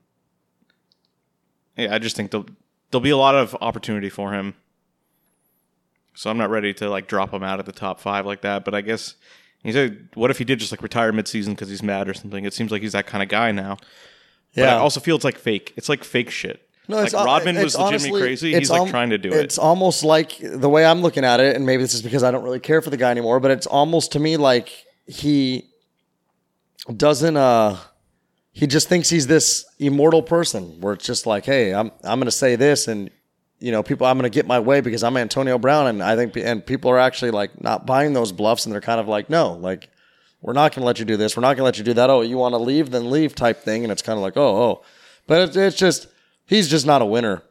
[1.77, 2.47] yeah, I just think there'll
[2.91, 4.55] there'll be a lot of opportunity for him.
[6.15, 8.65] So I'm not ready to like drop him out of the top five like that.
[8.65, 9.15] But I guess
[9.63, 12.45] he said, what if he did just like retire midseason because he's mad or something?
[12.45, 13.77] It seems like he's that kind of guy now.
[14.55, 14.75] But Yeah.
[14.75, 15.73] I also feel it's like fake.
[15.77, 16.68] It's like fake shit.
[16.97, 18.51] Like al- Rodman was it's legitimately honestly- crazy.
[18.55, 19.37] it's He's like trying to do it.
[19.37, 22.31] It's almost like the way I'm looking at it, and maybe this is because I
[22.31, 24.71] don't really care for the guy anymore, but it's almost to me like
[25.07, 25.69] he
[26.95, 27.77] doesn't uh
[28.53, 32.31] he just thinks he's this immortal person where it's just like, hey, I'm I'm gonna
[32.31, 33.11] say this and
[33.61, 36.37] you know, people I'm gonna get my way because I'm Antonio Brown and I think
[36.37, 39.53] and people are actually like not buying those bluffs and they're kind of like, no,
[39.53, 39.91] like
[40.41, 41.37] we're not going to let you do this.
[41.37, 42.11] We're not going to let you do that.
[42.11, 42.91] Oh, you want to leave?
[42.91, 43.83] Then leave type thing.
[43.83, 44.85] And it's kind of like, oh, oh.
[45.27, 46.07] But it's, it's just,
[46.49, 47.43] he's just not a winner.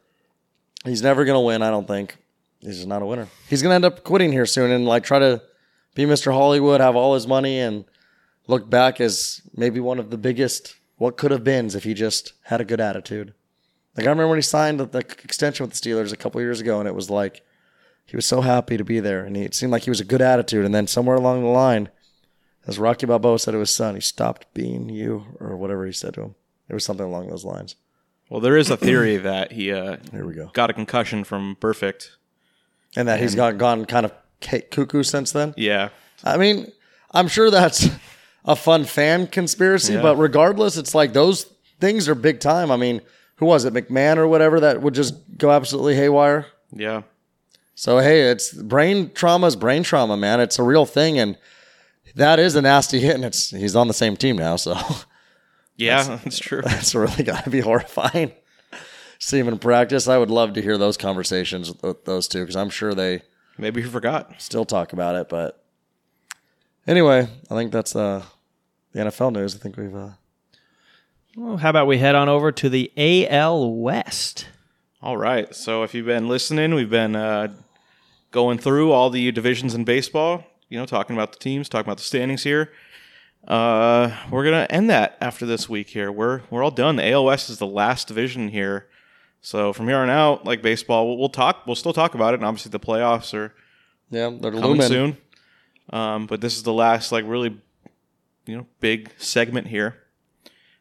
[0.84, 2.16] He's never to win, I don't think.
[2.60, 3.28] He's just not a winner.
[3.48, 5.42] He's to end up quitting here soon and like try to
[5.94, 6.32] be Mr.
[6.32, 7.84] Hollywood, have all his money, and
[8.46, 12.32] look back as maybe one of the biggest what could have been if he just
[12.42, 13.32] had a good attitude.
[13.96, 16.60] Like I remember when he signed the, the extension with the Steelers a couple years
[16.60, 17.42] ago, and it was like
[18.04, 20.04] he was so happy to be there, and he, it seemed like he was a
[20.04, 20.64] good attitude.
[20.64, 21.88] And then somewhere along the line,
[22.66, 26.14] as Rocky Balboa said to his son, he stopped being you, or whatever he said
[26.14, 26.34] to him.
[26.68, 27.76] It was something along those lines.
[28.30, 30.50] Well, there is a theory that he uh, Here we go.
[30.52, 32.10] got a concussion from Burfict.
[32.96, 35.52] And that he's gone gone kind of ca- cuckoo since then.
[35.56, 35.90] Yeah,
[36.24, 36.72] I mean,
[37.12, 37.86] I'm sure that's
[38.44, 40.02] a fun fan conspiracy, Yeah.
[40.02, 41.44] but regardless, it's like those
[41.80, 42.70] things are big time.
[42.70, 43.02] I mean,
[43.36, 46.46] who was it, McMahon or whatever, that would just go absolutely haywire?
[46.72, 47.02] yeah.
[47.74, 50.40] So hey, it's brain trauma is brain trauma, man.
[50.40, 51.38] It's a real thing, and
[52.16, 53.14] that is a nasty hit.
[53.14, 54.74] And it's he's on the same team now, so
[55.78, 56.60] Yeah, that's, true.
[56.62, 58.32] That's really got to be horrifying.
[59.18, 60.06] See him in practice.
[60.06, 63.22] I would love to hear those conversations with those two because I'm sure they
[63.56, 64.32] Maybe you forgot.
[64.38, 65.28] still talk about it.
[65.28, 65.64] But
[66.86, 68.22] anyway, I think that's uh,
[68.92, 69.54] the NFL news.
[69.56, 69.94] I think we've.
[69.94, 70.10] Uh,
[71.36, 74.46] Well, how about we head on over to the AL West?
[75.02, 75.52] All right.
[75.54, 77.48] So if you've been listening, we've been uh,
[78.30, 80.44] going through all the divisions in baseball.
[80.68, 82.70] You know, talking about the teams, talking about the standings here.
[83.48, 85.88] Uh, we're gonna end that after this week.
[85.88, 86.96] Here, we're we're all done.
[86.96, 88.88] The AL West is the last division here.
[89.40, 91.66] So from here on out, like baseball, we'll, we'll talk.
[91.66, 93.54] We'll still talk about it, and obviously the playoffs are
[94.10, 94.86] yeah, they're coming looming.
[94.86, 95.16] soon.
[95.90, 97.58] Um, but this is the last, like, really,
[98.46, 99.96] you know, big segment here.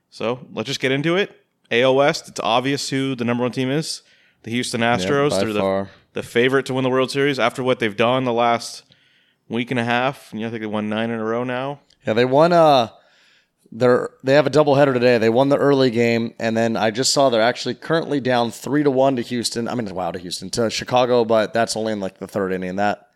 [0.09, 1.31] So let's just get into it.
[1.71, 2.27] AL West.
[2.27, 4.03] It's obvious who the number one team is.
[4.43, 5.31] The Houston Astros.
[5.31, 5.89] by They're the, far.
[6.13, 8.83] the favorite to win the World Series after what they've done the last
[9.49, 10.29] week and a half.
[10.33, 11.81] You know, I think they won nine in a row now.
[12.07, 12.53] Yeah, they won.
[12.53, 12.89] Uh,
[13.69, 15.17] they're they have a doubleheader today.
[15.17, 18.81] They won the early game, and then I just saw they're actually currently down three
[18.81, 19.67] to one to Houston.
[19.67, 22.77] I mean, wow, to Houston to Chicago, but that's only in like the third inning.
[22.77, 23.09] That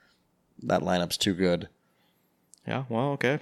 [0.63, 1.69] that lineup's too good.
[2.67, 3.39] Yeah, well, okay.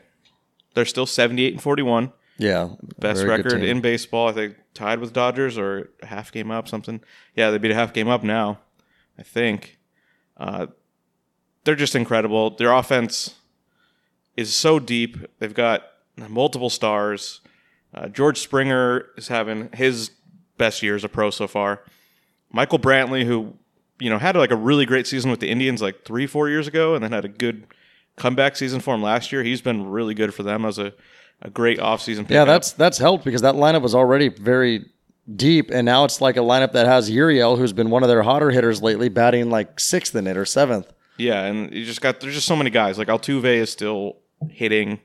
[0.75, 2.13] They're still 78 and 41.
[2.37, 4.29] Yeah, Best record in baseball.
[4.29, 7.01] I think tied with Dodgers or half game up, something.
[7.35, 8.59] Yeah, they beat a half game up now,
[9.17, 9.77] I think.
[10.37, 10.67] Uh,
[11.65, 12.51] they're just incredible.
[12.51, 13.38] Their offense
[14.39, 15.17] is so deep.
[15.39, 15.83] They've got
[16.15, 17.41] multiple stars.
[17.93, 20.11] Uh, George Springer is having his
[20.57, 21.83] best year as a pro so far.
[22.51, 23.53] Michael Brantley, who
[23.99, 26.67] you know had like a really great season with the Indians like three, four years
[26.67, 27.67] ago, and then had a good
[28.15, 29.43] comeback season for him last year.
[29.43, 30.93] He's been really good for them as a,
[31.41, 32.31] a great offseason pickup.
[32.31, 34.85] Yeah, that's that's helped because that lineup was already very
[35.35, 38.23] deep, and now it's like a lineup that has Gurriel, who's been one of their
[38.23, 40.93] hotter hitters lately, batting like sixth in it or seventh.
[41.17, 42.97] Yeah, and you just got there's just so many guys.
[42.97, 44.17] Like Altuve is still
[44.49, 44.99] hitting.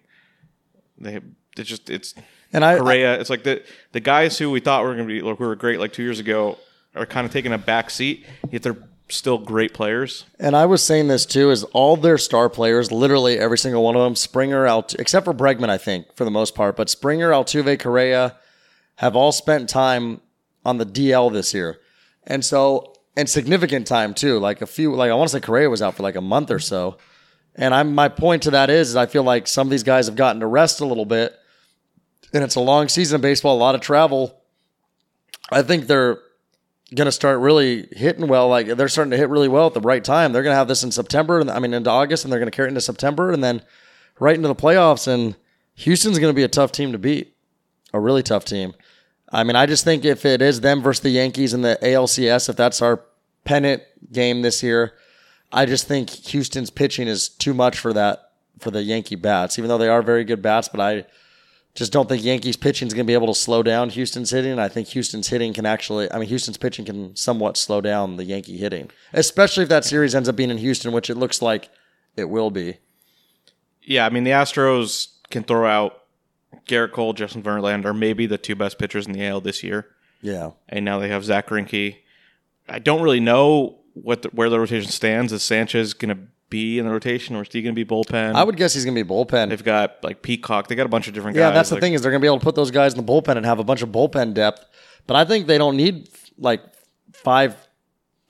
[0.98, 1.20] They
[1.56, 2.14] it's just it's
[2.52, 3.20] And I, Correa.
[3.20, 5.56] It's like the the guys who we thought were going to be like we were
[5.56, 6.58] great like two years ago
[6.94, 8.24] are kind of taking a back seat.
[8.50, 8.76] Yet they're
[9.08, 10.24] still great players.
[10.38, 13.96] And I was saying this too: is all their star players, literally every single one
[13.96, 17.30] of them, Springer, Alt- except for Bregman, I think for the most part, but Springer,
[17.30, 18.36] Altuve, Correa,
[18.96, 20.20] have all spent time
[20.64, 21.78] on the DL this year,
[22.24, 24.38] and so and significant time too.
[24.38, 26.50] Like a few, like I want to say Correa was out for like a month
[26.50, 26.98] or so.
[27.56, 30.06] And I'm my point to that is, is I feel like some of these guys
[30.06, 31.34] have gotten to rest a little bit,
[32.32, 34.40] and it's a long season of baseball, a lot of travel.
[35.52, 36.18] I think they're
[36.94, 38.48] going to start really hitting well.
[38.48, 40.32] Like they're starting to hit really well at the right time.
[40.32, 42.50] They're going to have this in September, and I mean into August, and they're going
[42.50, 43.62] to carry it into September, and then
[44.18, 45.06] right into the playoffs.
[45.06, 45.36] And
[45.76, 47.36] Houston's going to be a tough team to beat,
[47.92, 48.74] a really tough team.
[49.30, 52.48] I mean, I just think if it is them versus the Yankees in the ALCS,
[52.48, 53.02] if that's our
[53.44, 54.94] pennant game this year,
[55.54, 59.58] I just think Houston's pitching is too much for that for the Yankee bats.
[59.58, 61.06] Even though they are very good bats, but I
[61.74, 64.58] just don't think Yankees pitching is going to be able to slow down Houston's hitting.
[64.58, 68.24] I think Houston's hitting can actually, I mean, Houston's pitching can somewhat slow down the
[68.24, 71.68] Yankee hitting, especially if that series ends up being in Houston, which it looks like
[72.16, 72.78] it will be.
[73.82, 76.02] Yeah, I mean the Astros can throw out
[76.66, 79.88] Gerrit Cole, Justin Verlander, maybe the two best pitchers in the AL this year.
[80.22, 80.52] Yeah.
[80.68, 81.96] and now they have Zack Greinke.
[82.66, 85.32] I don't really know what the, where the rotation stands.
[85.32, 88.34] Is Sanchez going to be in the rotation, or is he going to be bullpen?
[88.34, 89.48] I would guess he's going to be bullpen.
[89.48, 90.68] They've got like Peacock.
[90.68, 91.50] They got a bunch of different yeah, guys.
[91.50, 92.94] Yeah, that's the like- thing is they're going to be able to put those guys
[92.94, 94.64] in the bullpen and have a bunch of bullpen depth.
[95.06, 96.62] But I think they don't need like
[97.12, 97.56] five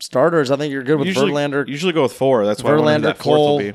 [0.01, 0.51] starters.
[0.51, 2.45] I think you're good with Usually, Verlander, usually go with four.
[2.47, 3.73] That's why I wonder who Verlander, that fourth will Cole, be.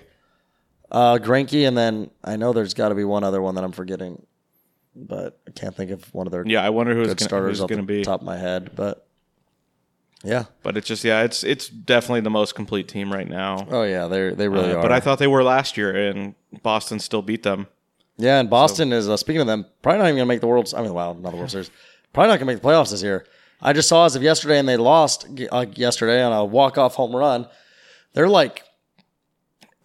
[0.91, 3.71] uh, Greinke, and then I know there's got to be one other one that I'm
[3.71, 4.25] forgetting,
[4.95, 7.49] but I can't think of one of their Yeah, I wonder who's good gonna, starters
[7.58, 8.04] who's off going to the be.
[8.04, 8.71] top of my head.
[8.75, 9.08] But
[10.23, 13.67] yeah, But it's just yeah, it's it's definitely the most complete team right now.
[13.69, 14.82] oh yeah, they they really Uh, are.
[14.82, 17.67] but I thought they were last year, and Boston still beat them.
[18.17, 20.73] Yeah, and Boston is uh, speaking of them, probably not even gonna make the World.
[20.75, 21.71] I mean, wow, not the World Series.
[22.12, 23.25] Probably not gonna make the playoffs this year.
[23.62, 26.95] I just saw as of yesterday, and they lost uh, yesterday on a walk off
[26.95, 27.47] home run.
[28.13, 28.63] They're like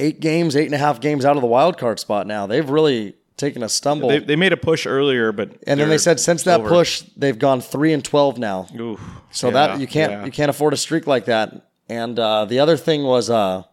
[0.00, 2.46] eight games, eight and a half games out of the wild card spot now.
[2.46, 4.08] They've really taken a stumble.
[4.08, 6.68] They, they made a push earlier, but and then they said since that over.
[6.68, 8.66] push, they've gone three and twelve now.
[8.78, 9.00] Oof.
[9.30, 10.24] So Yeah, that you can't yeah.
[10.24, 11.70] you can't afford a streak like that.
[11.88, 13.64] And uh, the other thing was, uh,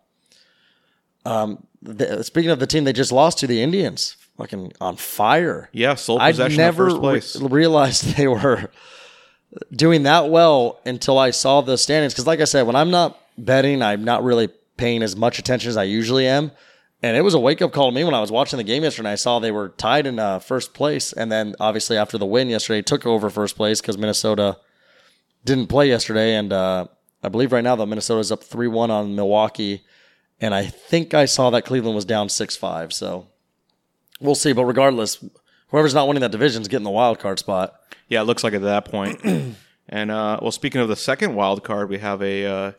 [1.26, 5.70] um, the, speaking of the team they just lost to, the Indians, fucking on fire.
[5.72, 7.36] Yeah, sole I possession never first place.
[7.40, 8.70] re- realized they were
[9.72, 12.14] doing that well until I saw the standings.
[12.14, 15.70] Because, like I said, when I'm not betting, I'm not really paying as much attention
[15.70, 16.52] as I usually am.
[17.04, 18.84] And it was a wake up call to me when I was watching the game
[18.84, 19.08] yesterday.
[19.08, 22.26] And I saw they were tied in uh, first place, and then obviously after the
[22.26, 24.58] win yesterday, took over first place because Minnesota
[25.44, 26.86] didn't play yesterday, and uh,
[27.24, 29.84] I believe right now that Minnesota is up three one on Milwaukee,
[30.40, 32.94] and I think I saw that Cleveland was down six five.
[32.94, 33.28] So
[34.20, 34.54] we'll see.
[34.54, 35.24] But regardless,
[35.72, 37.76] Whoever's not winning that division is getting the wild card spot.
[38.10, 39.22] Yeah, it looks like at that point.
[39.90, 42.72] and uh, well, speaking of the second wild card, we have a uh,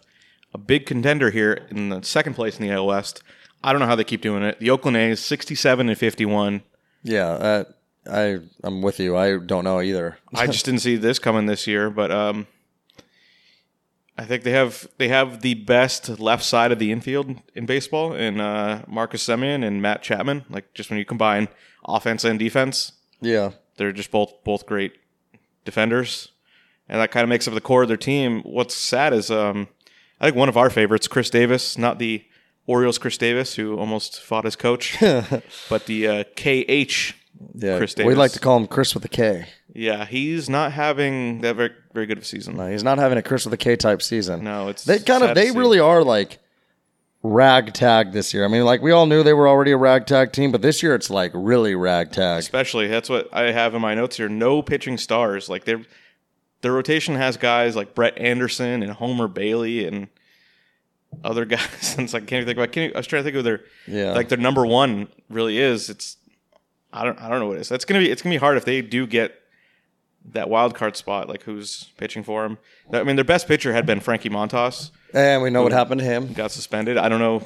[0.53, 3.23] a big contender here in the second place in the AL West.
[3.65, 4.59] I don't know how they keep doing it.
[4.59, 6.63] The Oakland A's, sixty-seven and fifty-one.
[7.03, 7.65] Yeah, uh,
[8.11, 9.17] I I'm with you.
[9.17, 10.19] I don't know either.
[10.35, 12.47] I just didn't see this coming this year, but um,
[14.19, 18.15] I think they have they have the best left side of the infield in baseball
[18.15, 20.45] in uh, Marcus Semien and Matt Chapman.
[20.51, 21.49] Like just when you combine
[21.87, 24.93] offense and defense, Yeah, they're just both both great
[25.65, 26.33] defenders,
[26.89, 28.43] and that kind of makes up the core of their team.
[28.43, 29.69] What's sad is um,
[30.21, 32.25] I think one of our favorites, Chris Davis, not the
[32.67, 34.97] Orioles Chris Davis who almost fought his coach,
[35.69, 37.15] but the uh, KH
[37.55, 37.77] yeah.
[37.79, 38.19] Chris We Davis.
[38.19, 39.47] like to call him Chris with a K.
[39.75, 42.57] Yeah, he's not having that very very good of a season.
[42.57, 44.45] No, he's not having a Chris with a K type season.
[44.45, 46.39] No, it's they kind of they really are like
[47.23, 48.45] ragtag this year.
[48.45, 50.95] I mean, like we all knew they were already a ragtag team, but this year
[50.95, 52.41] it's like really ragtag.
[52.41, 54.29] especially that's what I have in my notes here.
[54.29, 55.49] No pitching stars.
[55.49, 55.83] Like their
[56.63, 60.09] their rotation has guys like Brett Anderson and Homer Bailey and
[61.25, 61.61] other guys.
[61.81, 62.73] Since I can't even think about.
[62.73, 64.13] Can't, I was trying to think of their Yeah.
[64.13, 65.91] like their number one really is.
[65.91, 66.17] It's
[66.93, 67.69] I don't I don't know what it is.
[67.69, 69.35] That's gonna be it's gonna be hard if they do get
[70.33, 71.29] that wild card spot.
[71.29, 72.59] Like who's pitching for them?
[72.93, 74.91] I mean, their best pitcher had been Frankie Montas.
[75.15, 76.33] And we know what happened to him.
[76.33, 76.97] Got suspended.
[76.97, 77.43] I don't know.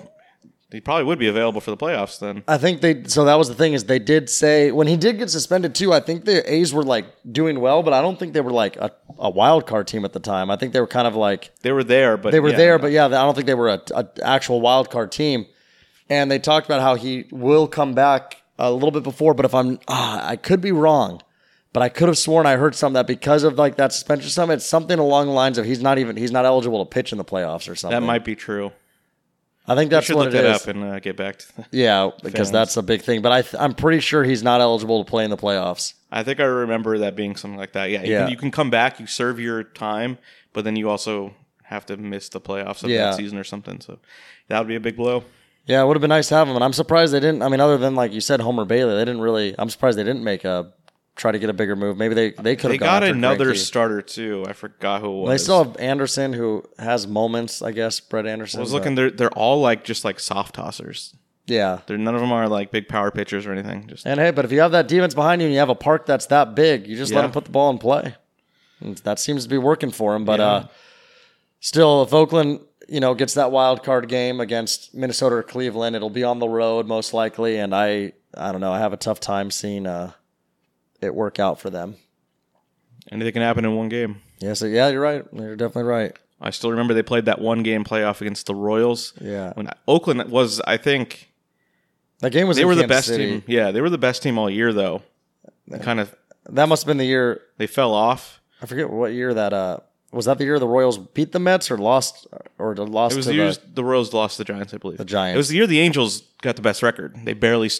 [0.72, 2.42] He probably would be available for the playoffs then.
[2.48, 5.18] I think they so that was the thing is they did say when he did
[5.18, 5.92] get suspended too.
[5.92, 8.76] I think the A's were like doing well, but I don't think they were like
[8.76, 10.50] a, a wild card team at the time.
[10.50, 12.79] I think they were kind of like They were there, but they were yeah, there,
[12.81, 15.46] but yeah, I don't think they were a, a actual wild card team.
[16.09, 19.55] And they talked about how he will come back a little bit before, but if
[19.55, 21.20] I'm, ah, I could be wrong,
[21.72, 24.57] but I could have sworn I heard something that because of like that suspension, something,
[24.57, 27.18] it's something along the lines of he's not even he's not eligible to pitch in
[27.18, 28.00] the playoffs or something.
[28.00, 28.72] that might be true.
[29.68, 30.62] I think that's should what look it that is.
[30.62, 31.46] up and uh, get back to.
[31.70, 32.52] yeah, because fans.
[32.52, 33.22] that's a big thing.
[33.22, 35.94] But I th- I'm pretty sure he's not eligible to play in the playoffs.
[36.12, 37.90] I think I remember that being something like that.
[37.90, 38.20] Yeah, you, Yeah.
[38.22, 40.18] Can, you can come back, you serve your time,
[40.52, 43.07] but then you also have to miss the playoffs of Yeah.
[43.11, 43.81] that season or something.
[43.81, 43.98] So
[44.48, 45.24] that would be a big blow.
[45.66, 47.42] Yeah, it would have been nice to have him, and I'm surprised they didn't.
[47.42, 49.52] I mean, other than like you said, Homer Bailey, they didn't really.
[49.59, 50.72] I'm surprised they didn't make a
[51.16, 51.96] try to get a bigger move.
[51.96, 54.44] Maybe they they could They have got another starter too.
[54.46, 55.31] I forgot who it was.
[55.31, 57.98] They still have Anderson, who has moments, I guess.
[58.00, 58.61] Brett Anderson.
[58.61, 58.94] I was looking.
[58.94, 61.14] They're they're all like just like soft tossers.
[61.46, 61.81] Yeah.
[61.87, 63.87] They're none of them are like big power pitchers or anything.
[63.88, 65.74] Just And hey, but if you have that defense behind you and you have a
[65.76, 67.22] park that's that big, you just let Yeah.
[67.22, 68.14] them put the ball in play.
[68.81, 70.24] And that seems to be working for him.
[70.24, 70.64] But uh,
[71.61, 76.11] still, if Oakland, you know, gets that wild card game against Minnesota or Cleveland, it'll
[76.11, 77.59] be on the road most likely.
[77.59, 80.12] And I, I don't know, I have a tough time seeing uh,
[81.07, 81.97] it work out for them.
[83.11, 84.21] anything can happen in one game.
[84.38, 85.25] Yeah, so yeah, you're right.
[85.33, 86.16] You're definitely right.
[86.40, 89.14] I still remember they played that one game playoff against the Royals.
[89.21, 89.53] Yeah.
[89.55, 91.31] When Oakland was, I think
[92.21, 93.27] That game was they were the best City.
[93.40, 93.42] team.
[93.47, 95.03] Yeah, they were the best team all year though.
[95.81, 96.14] Kind of
[96.51, 97.40] That must have been the year.
[97.57, 98.40] they fell off.
[98.61, 99.79] I forget what year that uh
[100.12, 100.27] was.
[100.27, 102.27] That the year the Royals beat the Mets or lost
[102.59, 104.99] or lost It was the the, year the Royals lost to the Giants, I believe.
[104.99, 105.37] The Giants.
[105.37, 107.16] It was the year the Angels got the best record.
[107.25, 107.71] They barely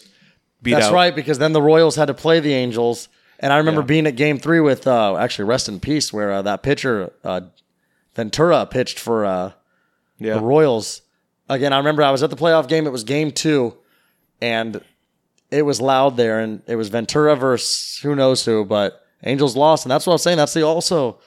[0.63, 0.93] beat That's out.
[0.93, 3.07] right, because then the Royals had to play the Angels,
[3.39, 3.85] and I remember Yeah.
[3.87, 7.41] being at Game Three with uh, actually rest in peace, where uh, that pitcher uh,
[8.15, 9.51] Ventura pitched for uh,
[10.17, 10.35] Yeah.
[10.35, 11.01] the Royals.
[11.49, 12.85] Again, I remember I was at the playoff game.
[12.87, 13.75] It was Game Two,
[14.41, 14.81] and
[15.51, 19.85] it was loud there, and it was Ventura versus who knows who, but Angels lost,
[19.85, 20.37] and that's what I'm saying.
[20.37, 21.19] That's the also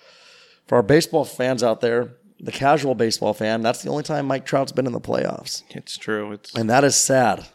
[0.67, 3.63] for our baseball fans out there, the casual baseball fan.
[3.63, 5.63] That's the only time Mike Trout's been in the playoffs.
[5.71, 6.33] It's true.
[6.33, 7.47] It's And that is sad.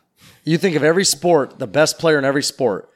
[0.44, 2.90] You think of every sport, the best player in every sport,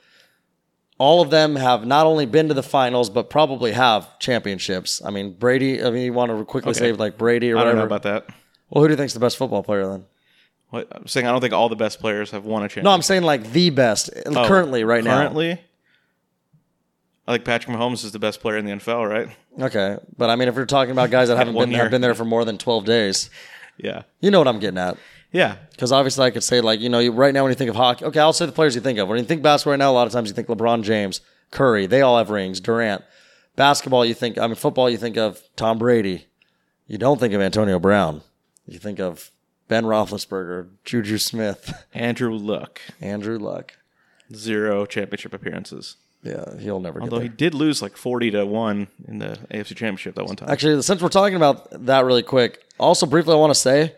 [0.99, 5.01] all of them have not only been to the finals, but probably have championships.
[5.03, 6.79] I mean, Brady, I mean, you want to quickly Okay.
[6.79, 7.79] say like Brady or I don't whatever.
[7.79, 8.27] know about that.
[8.69, 10.05] well, who do you think's the best football player then?
[10.69, 12.83] What, I'm saying I don't think all the best players have won a championship.
[12.83, 15.17] No, I'm saying like the best uh, Oh, currently, right now.
[15.17, 15.59] Currently,
[17.27, 19.29] I think Patrick Mahomes is the best player in the NFL, right?
[19.59, 19.97] Okay.
[20.17, 22.25] But I mean, if you're talking about guys that haven't been, have been there for
[22.25, 23.29] more than 12 days,
[23.77, 24.03] Yeah.
[24.19, 24.97] you know what I'm getting at.
[25.31, 25.55] Yeah.
[25.71, 27.75] Because obviously, I could say like you know, you, right now when you think of
[27.75, 29.07] hockey, okay, I'll say the players you think of.
[29.07, 31.21] When you think basketball right now, a lot of times you think LeBron James,
[31.51, 32.59] Curry, they all have rings.
[32.59, 33.03] Durant.
[33.55, 34.37] Basketball, you think.
[34.37, 36.27] I mean, football, you think of Tom Brady.
[36.87, 38.21] You don't think of Antonio Brown.
[38.65, 39.31] You think of
[39.67, 43.73] Ben Roethlisberger, Juju Smith, Andrew Luck, Andrew Luck.
[44.33, 45.97] zero championship appearances.
[46.23, 49.67] Yeah, he'll never get Although he did lose like 40 to 1 in the AFC
[49.67, 50.49] Championship that one time.
[50.49, 53.95] Actually, since we're talking about that really quick, also briefly, I want to say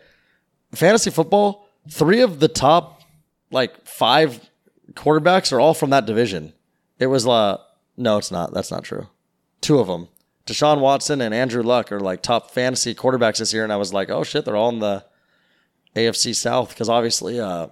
[0.74, 3.02] fantasy football, three of the top
[3.50, 4.40] like five
[4.94, 6.52] quarterbacks are all from that division.
[6.98, 7.58] It was, uh,
[7.96, 8.54] no, it's not.
[8.54, 9.08] That's not true.
[9.60, 10.08] Two of them,
[10.46, 13.64] Deshaun Watson and Andrew Luck, are like top fantasy quarterbacks this year.
[13.64, 15.04] And I was like, oh shit, they're all in the
[15.94, 17.68] AFC South because obviously uh,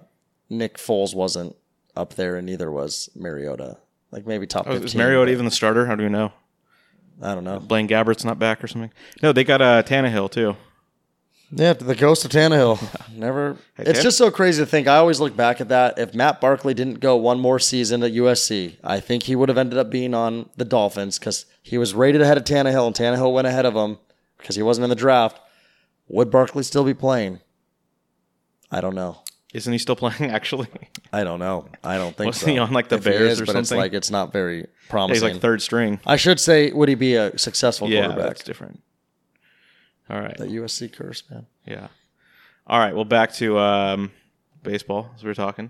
[0.49, 1.55] Nick Foles wasn't
[1.95, 3.77] up there and neither was Mariota.
[4.11, 4.85] like maybe top Oh, fifteen.
[4.87, 5.85] is Mariota even the starter?
[5.85, 6.31] How do we know?
[7.21, 7.59] I don't know.
[7.59, 8.91] Blaine Gabbert's not back or something.
[9.21, 10.55] No, they got uh, Tannehill too.
[11.53, 12.79] Yeah, the ghost of Tannehill.
[13.15, 13.57] Never.
[13.77, 14.03] It's yeah.
[14.03, 14.87] just so crazy to think.
[14.87, 15.99] I always look back at that.
[15.99, 19.57] If Matt Barkley didn't go one more season at USC, I think he would have
[19.57, 23.33] ended up being on the Dolphins because he was rated ahead of Tannehill, and Tannehill
[23.33, 23.97] went ahead of him
[24.37, 25.39] because he wasn't in the draft.
[26.07, 27.41] Would Barkley still be playing?
[28.71, 29.19] I don't know.
[29.53, 30.31] Isn't he still playing?
[30.31, 30.69] Actually,
[31.11, 31.67] I don't know.
[31.83, 32.51] I don't think Wasn't so.
[32.51, 33.81] he on, like, the If he Bears is, or but It's something?
[33.81, 35.15] like it's not very Yeah, promising.
[35.27, 35.99] he's like third string.
[36.05, 38.27] I should say, would he be a successful Yeah, quarterback?
[38.29, 38.81] that's different.
[40.11, 40.37] All right.
[40.37, 41.45] The USC curse, man.
[41.65, 41.87] Yeah.
[42.67, 42.93] All right.
[42.93, 44.11] Well, back to um,
[44.63, 45.69] baseball as we were talking.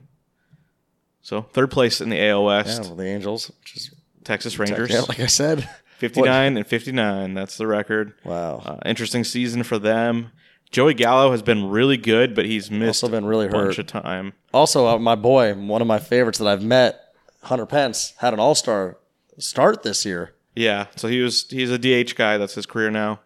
[1.21, 4.89] So third place in the AL Yeah, West, well, the Angels, which is Texas Rangers,
[4.91, 5.69] yeah, like I said,
[5.99, 7.33] 59 and 59.
[7.35, 8.13] That's the record.
[8.23, 8.57] wow.
[8.65, 10.31] Uh, interesting season for them.
[10.71, 13.79] Joey Gallo has been really good, but he's missed Also been really a bunch hurt.
[13.79, 14.33] of time.
[14.53, 16.99] Also, uh, my boy, one of my favorites that I've met,
[17.43, 18.97] Hunter Pence, had an All Star
[19.37, 22.37] start this year, Yeah, so he was he's a DH guy.
[22.37, 23.19] That's his career now.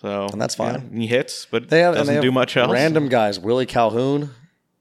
[0.00, 0.74] So And that's fine.
[0.92, 2.70] yeah, he hits, but they have, doesn't they have do much else.
[2.72, 4.30] Random guys, Willie Calhoun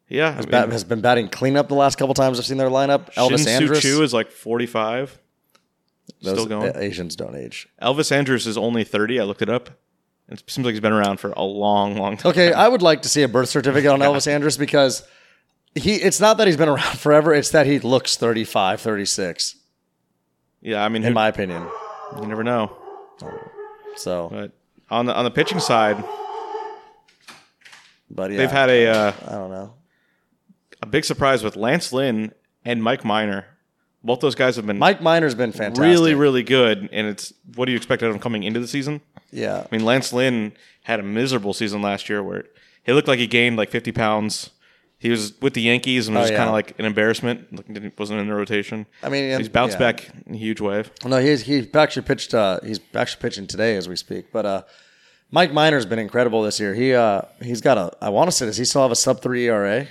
[0.09, 3.13] yeah, has, bat, has been batting cleanup the last couple times I've seen their lineup.
[3.16, 5.18] Elvis Shin Andrus, Choo is like 45.
[6.22, 6.74] those still going.
[6.76, 7.68] Asians don't age.
[7.82, 9.20] Elvis Andrus is only 30.
[9.20, 9.70] I looked it up.
[10.28, 12.32] It seems like he's been around for a long, long time.
[12.32, 15.07] Okay, I would like to see a birth certificate on Elvis Andrus because
[15.76, 15.95] he.
[15.95, 19.55] It's not that he's been around forever; it's that he looks 35, 36,
[20.61, 21.68] Yeah, I mean, in who, my opinion.
[22.20, 22.76] you never know.
[23.97, 24.51] So, But
[24.89, 26.03] on the on the pitching side,
[28.09, 29.73] but yeah, they've had a uh, I don't know.
[30.81, 32.33] a big surprise with Lance Lynn
[32.63, 33.45] and Mike Minor.
[34.03, 35.83] Both those guys have been Mike Minor's been fantastic.
[35.83, 36.89] really, really good.
[36.91, 39.01] And it's what do you expect out of them coming into the season?
[39.31, 39.65] yeah.
[39.69, 42.45] I mean, Lance Lynn had a miserable season last year where
[42.83, 44.51] he looked like he gained like 50 pounds.
[45.06, 46.38] He was with the Yankees and was Oh, yeah.
[46.39, 47.56] kind of like an embarrassment.
[47.56, 48.88] Like, didn't- wasn't in the rotation.
[49.03, 49.91] I mean, he's bounced yeah.
[49.91, 50.89] back in a huge wave.
[51.06, 52.34] No, he's he actually pitched.
[52.34, 54.32] Uh, he's actually pitching today as we speak.
[54.34, 54.64] But uh,
[55.30, 56.74] Mike Minor's been incredible this year.
[56.74, 57.91] He uh, he's got a.
[58.01, 59.86] I want to say, does he still have a sub three ERA?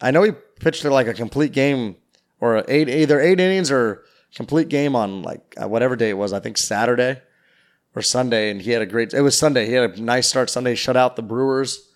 [0.00, 1.96] I know he pitched like a complete game
[2.38, 6.32] or eight either eight innings or complete game on like uh, whatever day it was.
[6.32, 7.20] I think Saturday
[7.96, 9.12] or Sunday, and he had a great.
[9.12, 9.66] It was Sunday.
[9.66, 10.76] He had a nice start Sunday.
[10.76, 11.90] Shut out the Brewers,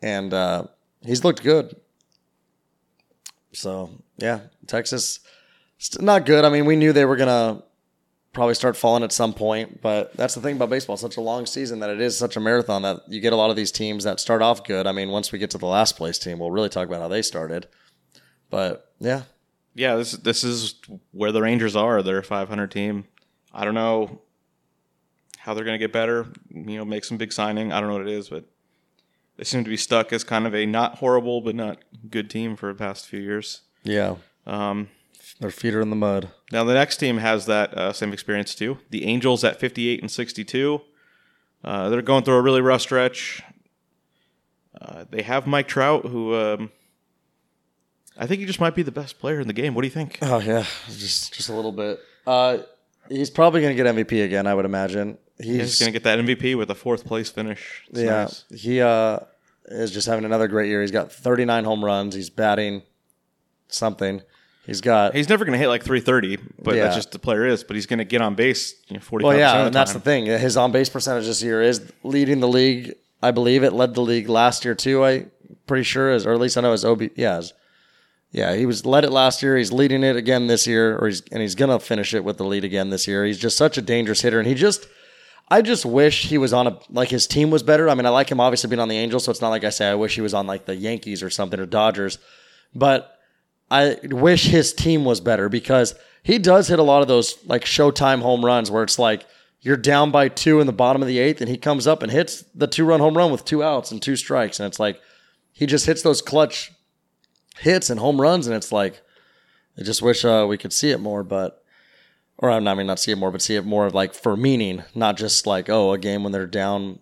[0.00, 0.64] and uh,
[1.04, 1.76] he's looked good.
[3.52, 5.20] So yeah, Texas,
[6.00, 6.44] not good.
[6.44, 7.62] I mean, we knew they were gonna
[8.32, 9.82] probably start falling at some point.
[9.82, 12.36] But that's the thing about baseball; it's such a long season that it is such
[12.36, 14.86] a marathon that you get a lot of these teams that start off good.
[14.86, 17.08] I mean, once we get to the last place team, we'll really talk about how
[17.08, 17.66] they started.
[18.50, 19.22] But yeah,
[19.74, 20.74] Yeah, this this is
[21.12, 22.02] where the Rangers are.
[22.02, 23.06] They're a 500 team.
[23.52, 24.20] I don't know
[25.38, 26.26] how they're going to get better.
[26.50, 27.72] You know, make some big signing.
[27.72, 28.44] I don't know what it is, but
[29.42, 31.78] they seem to be stuck as kind of a not horrible but not
[32.08, 33.62] good team for the past few years.
[33.82, 34.14] yeah,
[34.46, 34.88] Um,
[35.40, 36.30] their feet are in the mud.
[36.52, 38.78] now the next team has that uh, same experience too.
[38.90, 40.80] The Angels at 58 and 62.
[41.64, 43.42] Uh, they're going through a really rough stretch.
[44.80, 46.70] Uh, they have Mike Trout, who um,
[48.16, 49.74] I think he just might be the best player in the game.
[49.74, 50.18] What do you think?
[50.22, 51.98] Oh yeah, just just a little bit.
[52.24, 52.58] Uh,
[53.08, 54.46] he's probably gonna get MVP again.
[54.46, 55.18] I would imagine.
[55.38, 57.82] He's, He's going to get that MVP with a fourth place finish.
[57.90, 58.22] It's yeah.
[58.24, 58.44] nice.
[58.54, 59.18] He uh
[59.66, 60.80] is just having another great year.
[60.82, 62.14] He's got 39 home runs.
[62.14, 62.82] He's batting
[63.68, 64.22] something.
[64.66, 66.84] He's got He's never going to hit like 330, but Yeah.
[66.84, 67.64] that's just the player is.
[67.64, 69.74] But he's going to get on base you know, 45% Well, yeah, of the and
[69.74, 70.26] that's the thing.
[70.26, 72.94] His on base percentage this year is leading the league.
[73.22, 75.04] I believe it led the league last year too.
[75.04, 75.26] I
[75.66, 77.10] pretty sure is, or at least I know his OB.
[77.16, 77.52] Yeah, his-
[78.30, 79.56] yeah, he was led it last year.
[79.58, 82.44] He's leading it again this year, or he's and he's gonna finish it with the
[82.44, 83.24] lead again this year.
[83.26, 84.86] He's just such a dangerous hitter, and he just.
[85.52, 87.90] I just wish he was on a like his team was better.
[87.90, 89.68] I mean, I like him obviously being on the Angels, so it's not like I
[89.68, 92.16] say I wish he was on like the Yankees or something or Dodgers,
[92.74, 93.18] but
[93.70, 97.64] I wish his team was better because he does hit a lot of those like
[97.64, 99.26] showtime home runs where it's like
[99.60, 102.10] you're down by two in the bottom of the eighth and he comes up and
[102.10, 104.58] hits the two run home run with two outs and two strikes.
[104.58, 105.00] And it's like
[105.52, 106.72] he just hits those clutch
[107.58, 108.46] hits and home runs.
[108.46, 109.02] And it's like,
[109.78, 111.61] I just wish uh, we could see it more, but,
[112.38, 114.82] or I mean, not see it more, but see it more of like for meaning,
[114.94, 116.98] not just like, oh, a game when they're down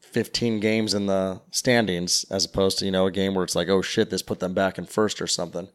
[0.00, 3.68] 15 games in the standings as opposed to, you know, a game where it's like,
[3.68, 5.68] oh shit, this put them back in first or something.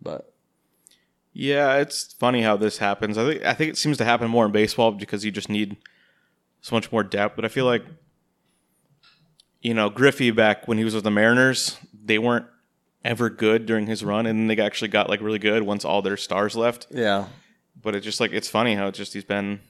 [0.00, 0.32] But
[1.32, 3.16] Yeah, it's funny how this happens.
[3.18, 5.76] I think I think it seems to happen more in baseball because you just need
[6.60, 7.36] so much more depth.
[7.36, 7.84] But I feel like
[9.62, 12.46] you know Griffey back when he was with the Mariners, they weren't
[13.04, 16.16] ever good during his run, and they actually got like really good once all their
[16.16, 16.86] stars left.
[16.90, 17.26] yeah,
[17.82, 19.60] But it's just like it's funny how it's just he's been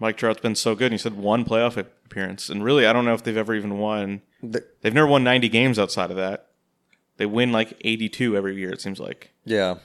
[0.00, 0.86] Mike Trout's been so good.
[0.86, 3.78] And he said one playoff appearance, and really I don't know if they've ever even
[3.78, 4.22] won.
[4.42, 6.46] The- They've never won ninety games outside of that.
[7.16, 8.70] They win like eighty-two every year.
[8.70, 9.76] It seems like yeah.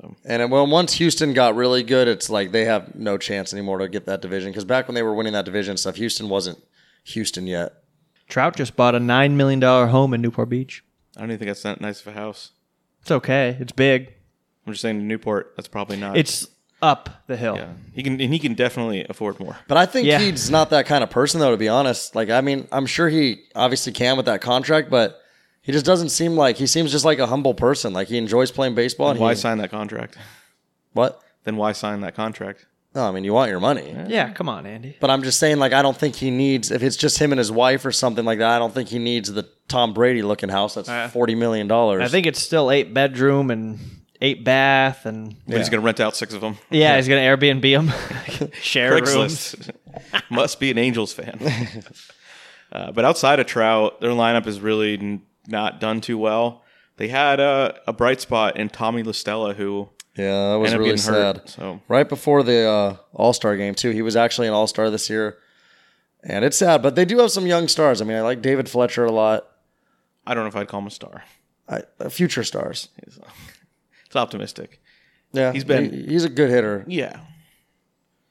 [0.00, 0.16] So.
[0.24, 3.78] And uh, when once Houston got really good, it's like they have no chance anymore
[3.78, 4.50] to get that division.
[4.50, 6.58] Because back when they were winning that division stuff, Houston wasn't
[7.04, 7.74] Houston yet.
[8.28, 10.82] Trout just bought a $9 million home in Newport Beach.
[11.16, 12.52] I don't even think that's that nice of a house.
[13.02, 13.58] It's okay.
[13.60, 14.14] It's big.
[14.66, 16.16] I'm just saying in Newport, that's probably not.
[16.16, 16.46] It's
[16.80, 17.56] up the hill.
[17.56, 17.72] yeah.
[17.92, 19.56] He can and he can definitely afford more.
[19.68, 20.18] But I think Yeah.
[20.18, 21.50] he's not that kind of person, though.
[21.52, 25.20] To be honest, like I mean, I'm sure he obviously can with that contract, but
[25.62, 27.92] he just doesn't seem like he seems just like a humble person.
[27.92, 29.10] Like he enjoys playing baseball.
[29.10, 30.16] And Why he, sign that contract?
[30.92, 31.20] what?
[31.44, 32.66] Then why sign that contract?
[32.94, 33.94] No, I mean you want your money.
[34.08, 34.96] Yeah, come on, Andy.
[35.00, 37.38] But I'm just saying, like, I don't think he needs, if it's just him and
[37.38, 40.50] his wife or something like that, I don't think he needs the Tom Brady looking
[40.50, 41.70] house that's Uh, $40 million.
[41.72, 43.78] I think it's still eight bedroom and
[44.22, 46.56] eight bath and But he's going to rent out six of them.
[46.70, 47.60] yeah, he's gonna Airbnb
[48.40, 49.04] them, share rooms.
[49.10, 49.70] Craigslist.
[50.30, 51.38] Must be an Angels fan.
[52.72, 56.62] uh, but outside of Trout, their lineup is really n- not done too well.
[56.96, 60.86] They had a, a bright spot in Tommy La Stella, who yeah, that was ended
[60.86, 61.48] really getting hurt.
[61.48, 61.48] sad.
[61.50, 63.90] So Right before the uh, All Star game, too.
[63.90, 65.38] He was actually an All Star this year.
[66.24, 68.00] And it's sad, but they do have some young stars.
[68.00, 69.44] I mean, I like David Fletcher a lot.
[70.24, 71.24] I don't know if I'd call him a star.
[71.68, 72.88] I, uh, future stars.
[74.12, 74.78] It's optimistic.
[75.32, 76.84] Yeah, He's been- he- he's a good hitter.
[76.86, 77.18] Yeah.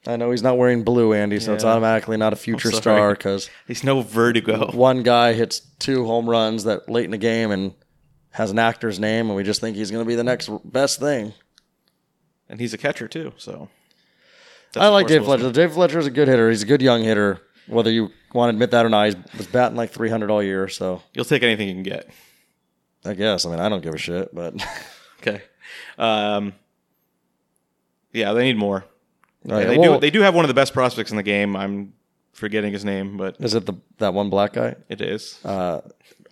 [0.06, 3.50] I know he's not wearing blue, Andy, so it's automatically not a future star because
[3.66, 4.70] He's no Verdugo.
[4.72, 7.74] one guy hits two home runs that late in the game and
[8.30, 11.00] has an actor's name, and we just think he's going to be the next best
[11.00, 11.34] thing.
[12.48, 13.32] And he's a catcher, too.
[13.38, 13.68] So
[14.76, 15.50] I like Dave Fletcher.
[15.50, 15.98] Dave Fletcher.
[15.98, 16.48] is a good hitter.
[16.50, 17.40] He's a good young hitter.
[17.66, 20.68] Whether you want to admit that or not, he was batting like 300 all year.
[20.68, 22.08] So You'll take anything you can get.
[23.04, 23.44] I guess.
[23.46, 24.54] I mean, I don't give a shit, but
[25.20, 25.42] Okay.
[25.98, 26.54] Um,
[28.12, 28.84] yeah, they need more.
[29.44, 30.00] Right, they well, do.
[30.00, 31.56] They do have one of the best prospects in the game.
[31.56, 31.94] I'm
[32.32, 35.38] forgetting his name, but is it the that one black guy, it is.
[35.44, 35.80] uh,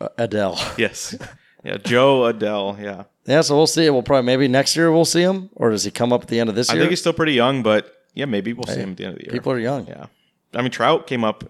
[0.00, 0.56] Adell?
[0.78, 1.16] yes.
[1.64, 2.80] Yeah, Jo Adell.
[2.80, 3.40] Yeah, yeah.
[3.40, 3.90] So we'll see.
[3.90, 6.38] We'll probably maybe next year we'll see him, or does he come up at the
[6.38, 6.82] end of this I year?
[6.82, 9.12] I think he's still pretty young, but yeah, maybe we'll see him at the end
[9.14, 9.32] of the year.
[9.32, 10.06] People are young, yeah.
[10.54, 11.44] I mean, Trout came up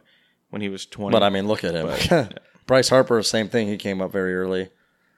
[0.51, 1.13] when he was 20.
[1.13, 2.29] but I mean, look at him.
[2.67, 3.69] Bryce Harper, same thing.
[3.69, 4.69] He came up very early.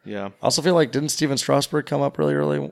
[0.04, 0.26] Yeah.
[0.26, 2.70] I also feel like didn't Stephen Strasburg come up really early?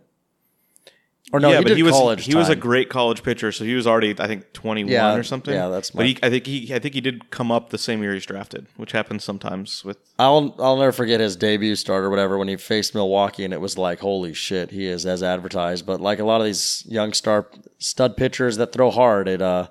[1.32, 2.24] Or no, yeah, he but did he was college.
[2.24, 5.22] he was a great college pitcher, so he was already I think 21 Yeah, or
[5.22, 5.54] something.
[5.54, 8.02] yeah, that's But he, I think he I think he did come up the same
[8.02, 12.10] year he's drafted, which happens sometimes with I'll I'll never forget his debut start or
[12.10, 15.86] whatever when he faced Milwaukee and it was like holy shit he is as advertised.
[15.86, 17.46] But like a lot of these young star
[17.78, 19.68] stud pitchers that throw hard, it uh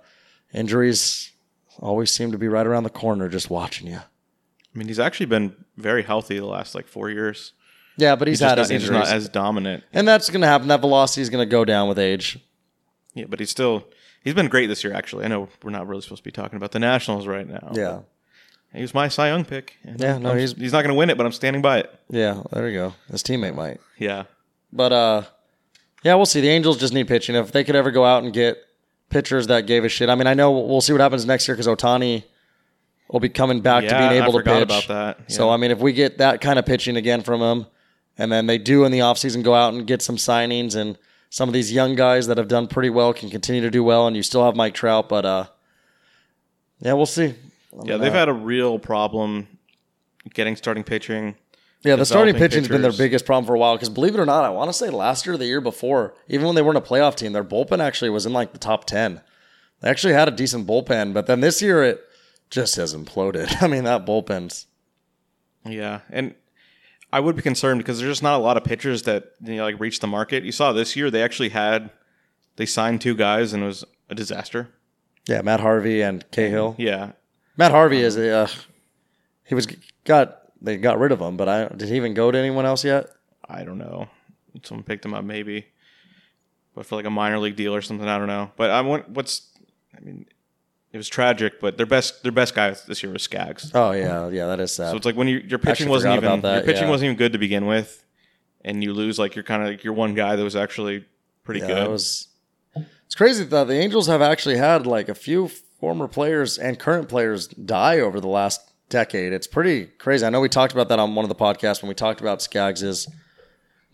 [0.54, 1.32] injuries
[1.80, 4.00] always seem to be right around the corner just watching you.
[4.74, 7.54] I mean, he's actually been very healthy the last like 4 years.
[7.98, 9.84] Yeah, but he's, He's, just, had not, his he's not as dominant.
[9.92, 10.68] and that's going to happen.
[10.70, 12.40] That velocity is going to go down with age.
[13.14, 13.84] Yeah, but he's still
[14.24, 14.94] he's been great this year.
[14.94, 17.72] Actually, I know we're not really supposed to be talking about the Nationals right now.
[17.74, 18.00] Yeah,
[18.74, 19.76] he was my Cy Young pick.
[19.84, 21.94] Yeah, no, I'm- he's- he's not going to win it, but I'm standing by it.
[22.10, 22.42] yeah.
[22.54, 22.94] There you go.
[23.12, 23.82] His teammate might.
[23.98, 24.26] Yeah,
[24.72, 25.24] But uh,
[26.04, 26.40] yeah, we'll see.
[26.40, 27.36] The Angels just need pitching.
[27.36, 28.58] If they could ever go out and get
[29.10, 30.08] pitchers that gave a shit.
[30.08, 32.24] I mean, I know we'll see what happens next year because Ohtani
[33.10, 34.86] will be coming back to Yeah, being I able to forgot pitch.
[34.88, 34.88] about
[35.18, 35.32] that.
[35.32, 37.66] So I mean, if we get that kind of pitching again from him,
[38.18, 40.98] and then they do in the offseason go out and get some signings and
[41.30, 44.08] some of these young guys that have done pretty well can continue to do well,
[44.08, 45.46] and you still have Mike Trout, but uh,
[46.82, 47.36] yeah, we'll see.
[47.74, 49.48] I yeah, they've had a real problem
[50.34, 51.36] getting starting pitching.
[51.84, 53.76] Yeah, the starting pitching's been their biggest problem for a while.
[53.76, 56.14] Because believe it or not, I want to say last year, or the year before,
[56.28, 58.86] even when they weren't a playoff team, their bullpen actually was in like the top
[58.86, 59.22] ten.
[59.82, 62.02] They actually had a decent bullpen, but then this year it
[62.50, 63.56] just has imploded.
[63.62, 64.68] I mean, that bullpen's
[65.66, 66.36] Yeah, and
[67.12, 69.64] I would be concerned because there's just not a lot of pitchers that you know,
[69.64, 70.44] like reach the market.
[70.44, 71.90] You saw this year they actually had
[72.56, 74.70] they signed two guys and it was a disaster.
[75.28, 76.76] yeah, Matt Harvey and Cahill.
[76.78, 77.14] Yeah,
[77.58, 78.48] Matt Harvey is a uh,
[79.46, 79.68] he was
[80.04, 82.84] got they got rid of him, but I did he even go to anyone else
[82.84, 83.08] yet?
[83.48, 84.08] I don't know.
[84.64, 85.66] Someone picked him up maybe,
[86.76, 88.52] but for like a minor league deal or something, I don't know.
[88.56, 89.48] But I want what's
[89.96, 90.26] I mean,
[90.92, 93.72] it was tragic, but their best their best guy this year was Skaggs.
[93.74, 94.92] Oh yeah, yeah, that is sad.
[94.92, 96.90] So it's like when you, your pitching wasn't even that, your pitching yeah.
[96.90, 98.04] wasn't even good to begin with,
[98.64, 101.06] and you lose like your kind of like your one guy that was actually
[101.44, 101.84] pretty yeah, good.
[101.84, 102.28] it was.
[103.06, 107.10] It's crazy that the Angels have actually had like a few former players and current
[107.10, 109.34] players die over the last decade.
[109.34, 110.26] It's pretty crazy.
[110.26, 112.42] I know we talked about that on one of the podcasts when we talked about
[112.42, 113.08] Skaggs'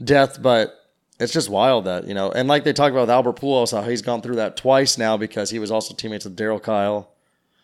[0.04, 0.85] death, but
[1.20, 2.32] it's just wild that you know.
[2.32, 5.18] And like they talked about with Albert Pujols, how he's gone through that twice now
[5.18, 7.08] because he was also teammates with Darryl Kile.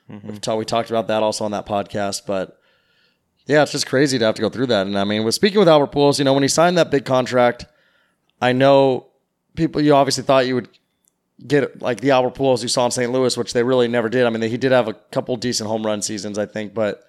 [0.10, 0.28] Mm-hmm.
[0.28, 2.60] We've ta- we talked about that also on that podcast, but
[3.46, 4.88] yeah, it's just crazy to have to go through that.
[4.88, 7.06] And I mean, with speaking with Albert Pujols, you know, when he signed that big
[7.06, 7.66] contract,
[8.42, 9.08] I know
[9.56, 9.82] people.
[9.82, 10.70] You obviously thought you would
[11.46, 13.12] get like the Albert Pujols you saw in St.
[13.12, 14.26] Louis, which they really never did.
[14.26, 17.04] I mean, he did have a couple decent home run seasons, I think, but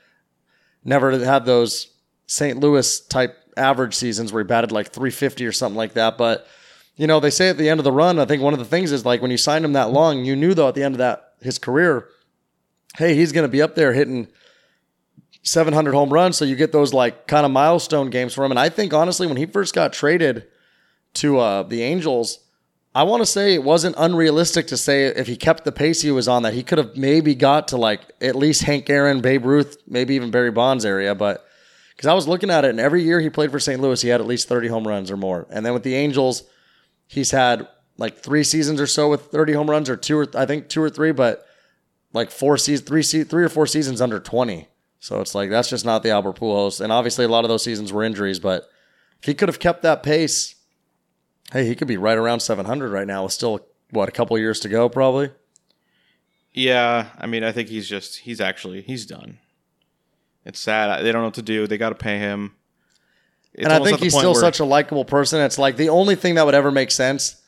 [0.85, 1.93] never had those
[2.27, 2.59] St.
[2.59, 6.19] Louis type average seasons where he batted like 350 or something like that.
[6.19, 6.47] But
[6.97, 8.65] you know, they say at the end of the run, I think one of the
[8.65, 10.95] things is like when you signed him that long, you knew though at the end
[10.95, 12.09] of that his career,
[12.97, 14.29] hey, he's going to be up there hitting
[15.43, 16.37] 700 home runs.
[16.37, 18.53] So you get those like kind of milestone games for him.
[18.53, 20.47] And I think honestly, when he first got traded
[21.15, 22.41] to uh, the Angels,
[22.95, 26.11] I want to say it wasn't unrealistic to say if he kept the pace he
[26.11, 29.47] was on that he could have maybe got to like at least Hank Aaron, Babe
[29.47, 31.15] Ruth, maybe even Barry Bonds area.
[31.15, 31.47] But
[31.97, 33.81] because I was looking at it, and every year he played for St.
[33.81, 35.47] Louis, he had at least 30 home runs or more.
[35.51, 36.45] And then with the Angels,
[37.07, 37.69] he's had
[37.99, 40.83] like three seasons or so with 30 home runs, or two or I think two
[40.83, 41.47] or three, but
[42.13, 44.69] like four seasons, three, se- three or four seasons under 20.
[44.99, 46.81] So it's like that's just not the Albert Pujols.
[46.81, 48.69] And obviously, a lot of those seasons were injuries, but
[49.19, 50.55] if he could have kept that pace,
[51.53, 54.61] hey, he could be right around 700 right now with still what a couple years
[54.61, 55.31] to go, probably.
[56.53, 59.39] Yeah, I mean, I think he's just he's actually he's done.
[60.45, 61.05] It's sad.
[61.05, 61.67] They don't know what to do.
[61.67, 62.55] They got to pay him.
[63.55, 65.41] It's and I think he's still such a likable person.
[65.41, 67.43] It's like the only thing that would ever make sense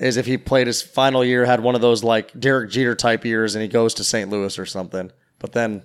[0.00, 3.24] is if he played his final year, had one of those like Derek Jeter type
[3.24, 4.30] years, and he goes to St.
[4.30, 5.12] Louis or something.
[5.38, 5.82] But then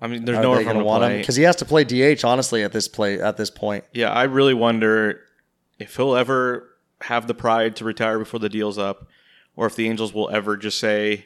[0.00, 1.56] I mean, there's no one they for him going to want him because he has
[1.56, 3.84] to play DH honestly at this play at this point.
[3.92, 5.20] Yeah, I really wonder
[5.78, 6.68] if he'll ever
[7.02, 9.08] have the pride to retire before the deal's up,
[9.56, 11.24] or if the Angels will ever just say,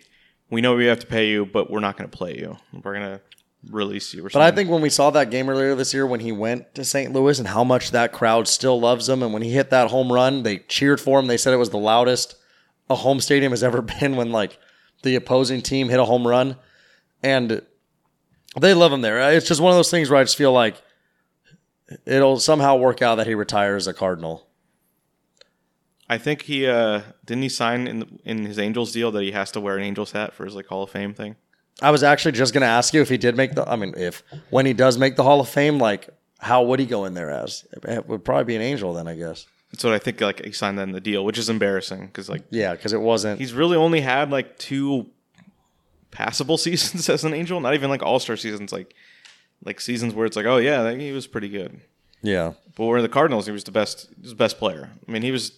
[0.50, 2.58] "We know we have to pay you, but we're not going to play you.
[2.72, 3.20] We're going to
[3.70, 6.20] release you." Or But I think when we saw that game earlier this year when
[6.20, 7.12] he went to St.
[7.12, 10.12] Louis and how much that crowd still loves him, and when he hit that home
[10.12, 11.26] run, they cheered for him.
[11.26, 12.36] They said it was the loudest
[12.90, 14.58] a home stadium has ever been when like
[15.02, 16.56] the opposing team hit a home run,
[17.22, 17.62] and
[18.60, 19.32] they love him there.
[19.32, 20.80] It's just one of those things where I just feel like
[22.06, 24.46] it'll somehow work out that he retires a Cardinal.
[26.08, 29.32] I think he uh, didn't he sign in the, in his Angels deal that he
[29.32, 31.36] has to wear an Angels hat for his like Hall of Fame thing.
[31.81, 33.68] I was actually just going to ask you if he did make the.
[33.68, 36.09] I mean, if when he does make the Hall of Fame, like
[36.39, 37.66] how would he go in there as?
[37.85, 39.47] It would probably be an angel then, I guess.
[39.73, 40.20] That's what I think.
[40.20, 43.01] Like he signed that in the deal, which is embarrassing because like Yeah, because it
[43.01, 43.41] wasn't.
[43.41, 45.07] he's really only had like two
[46.11, 47.59] passable seasons as an Angel.
[47.61, 48.73] Not even like All Star seasons.
[48.73, 48.95] Like
[49.64, 51.81] like seasons where it's like, oh yeah, he was pretty good.
[52.23, 52.53] Yeah.
[52.77, 53.47] But we're in the Cardinals.
[53.47, 54.09] He was the best.
[54.14, 54.91] He was the best player.
[55.09, 55.53] I mean, he was.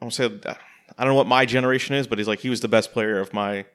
[0.00, 0.24] I won't say.
[0.26, 3.18] I don't know what my generation is, but he's like he was the best player
[3.20, 3.66] of my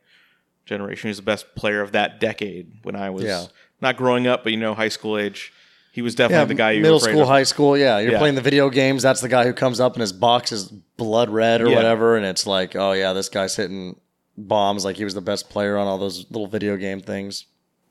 [0.66, 1.08] generation.
[1.08, 3.46] He was the best player of that decade when I was Yeah.
[3.82, 5.52] not growing up, but you know, high school age.
[5.92, 7.28] He was definitely Yeah, the guy you middle school, of.
[7.28, 7.78] high school.
[7.78, 8.18] Yeah, you're Yeah.
[8.18, 9.04] playing the video games.
[9.04, 10.66] That's the guy who comes up and his box is
[10.98, 14.00] blood red or whatever, and it's like, oh yeah, this guy's hitting
[14.36, 17.46] bombs like he was the best player on all those little video game things.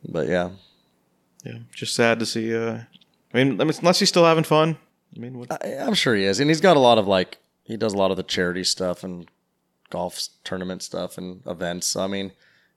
[0.08, 0.50] But yeah,
[1.44, 2.54] Yeah, just sad to see.
[2.54, 2.78] Uh,
[3.34, 4.76] I mean, unless he's still having fun.
[5.16, 7.38] I mean, what, I, I'm sure he is, and he's got a lot of like
[7.64, 9.28] he does a lot of the charity stuff and
[9.90, 11.86] golf tournament stuff and events.
[11.88, 12.32] So, I mean,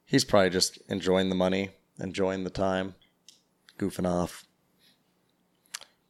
[0.06, 2.96] he's probably just enjoying the money, enjoying the time,
[3.78, 4.46] goofing off.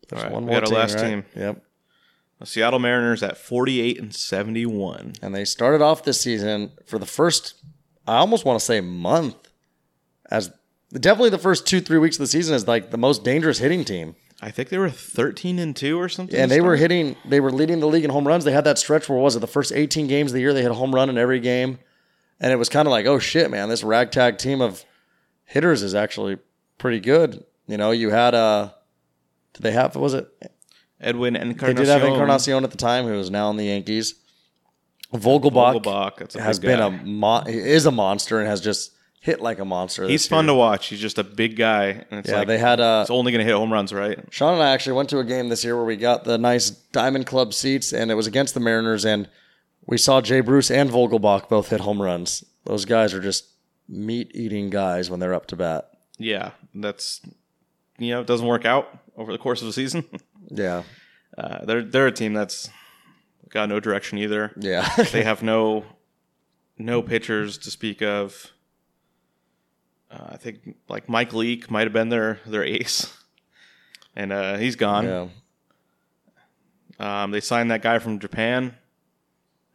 [0.09, 1.09] There's All right, we got our last right?
[1.09, 1.25] team.
[1.35, 1.63] Yep.
[2.39, 5.13] the Seattle Mariners at forty-eight and seventy-one.
[5.21, 7.55] And they started off this season for the first,
[8.07, 9.35] I almost want to say month,
[10.29, 10.51] as
[10.93, 13.83] definitely the first two, three weeks of the season as like the most dangerous hitting
[13.83, 14.15] team.
[14.41, 16.37] I think they were thirteen and two or something.
[16.37, 18.43] And they were hitting, they were leading the league in home runs.
[18.43, 20.53] They had that stretch where, was it the first 18 games of the year?
[20.53, 21.79] They hit a home run in every game.
[22.39, 24.83] And it was kind of like, oh shit, man, this ragtag team of
[25.45, 26.37] hitters is actually
[26.77, 27.43] pretty good.
[27.67, 28.71] You know, you had, uh,
[29.53, 30.27] did they have, was it?
[30.99, 31.75] Edwin They Encarnacion.
[31.75, 34.15] did have Encarnacion at the time, who is now in the Yankees.
[35.13, 36.85] Vogelbach, Vogelbach, a has been guy.
[36.87, 40.07] a mon- is a monster and has just hit like a monster.
[40.07, 40.49] He's fun year.
[40.53, 40.87] to watch.
[40.87, 43.39] He's just a big guy, and it's Yeah, like they had uh, it's only going
[43.39, 44.19] to hit home runs, right?
[44.31, 46.69] Sean and I actually went to a game this year where we got the nice
[46.69, 49.29] Diamond Club seats, and it was against the Mariners, and
[49.87, 52.43] we saw Jay Bruce and Vogelbach both hit home runs.
[52.65, 53.45] Those guys are just
[53.87, 55.89] meat eating guys when they're up to bat.
[56.17, 57.21] Yeah, that's
[57.99, 60.05] you know it doesn't work out over the course of the season.
[60.51, 60.83] Yeah,
[61.35, 62.69] Uh, they're they're a team that's
[63.49, 64.51] got no direction either.
[64.59, 65.85] yeah, they have no
[66.77, 68.51] no pitchers to speak of.
[70.11, 73.11] Uh, I think like Mike Leake might have been their their ace,
[74.15, 75.05] and uh, he's gone.
[76.99, 77.23] yeah.
[77.23, 78.75] Um, they signed that guy from Japan,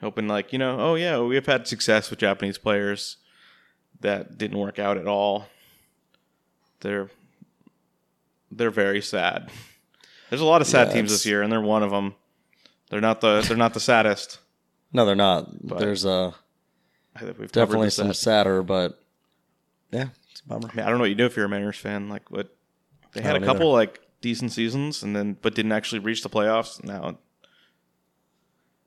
[0.01, 3.17] hoping like you know, oh yeah, we've had success with Japanese players.
[4.01, 5.47] That didn't work out at all.
[6.81, 7.11] They're
[8.51, 9.51] they're very sad.
[10.31, 12.15] There's a lot of sad Yeah, teams this year, and they're one of them.
[12.89, 14.39] They're not the they're not the saddest.
[14.93, 15.67] No, they're not.
[15.67, 16.33] But There's uh,
[17.19, 19.01] think we've definitely some sad- sadder, but
[19.93, 20.71] yeah, it's a bummer.
[20.73, 22.09] I mean, I don't know what you do if you're a Mariners fan.
[22.09, 22.55] Like, what
[23.13, 26.83] they had a couple like decent seasons, and then but didn't actually reach the playoffs.
[26.83, 27.19] Now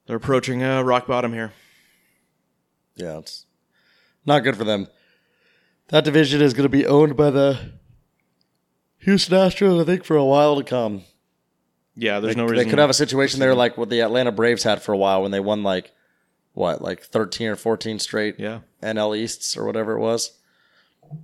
[0.06, 1.51] they're approaching uh, rock bottom here.
[2.95, 3.45] Yeah, it's
[4.26, 4.88] not good for them.
[5.89, 7.74] That division is going to be owned by the
[8.99, 11.04] Houston Astros, I think, for a while to come.
[11.95, 12.66] Yeah, there's They, no reason.
[12.66, 15.22] they could have a situation there like what the Atlanta Braves had for a while
[15.22, 15.91] when they won like
[16.54, 20.32] what, like 13 or 14 straight yeah, NL Easts or whatever it was.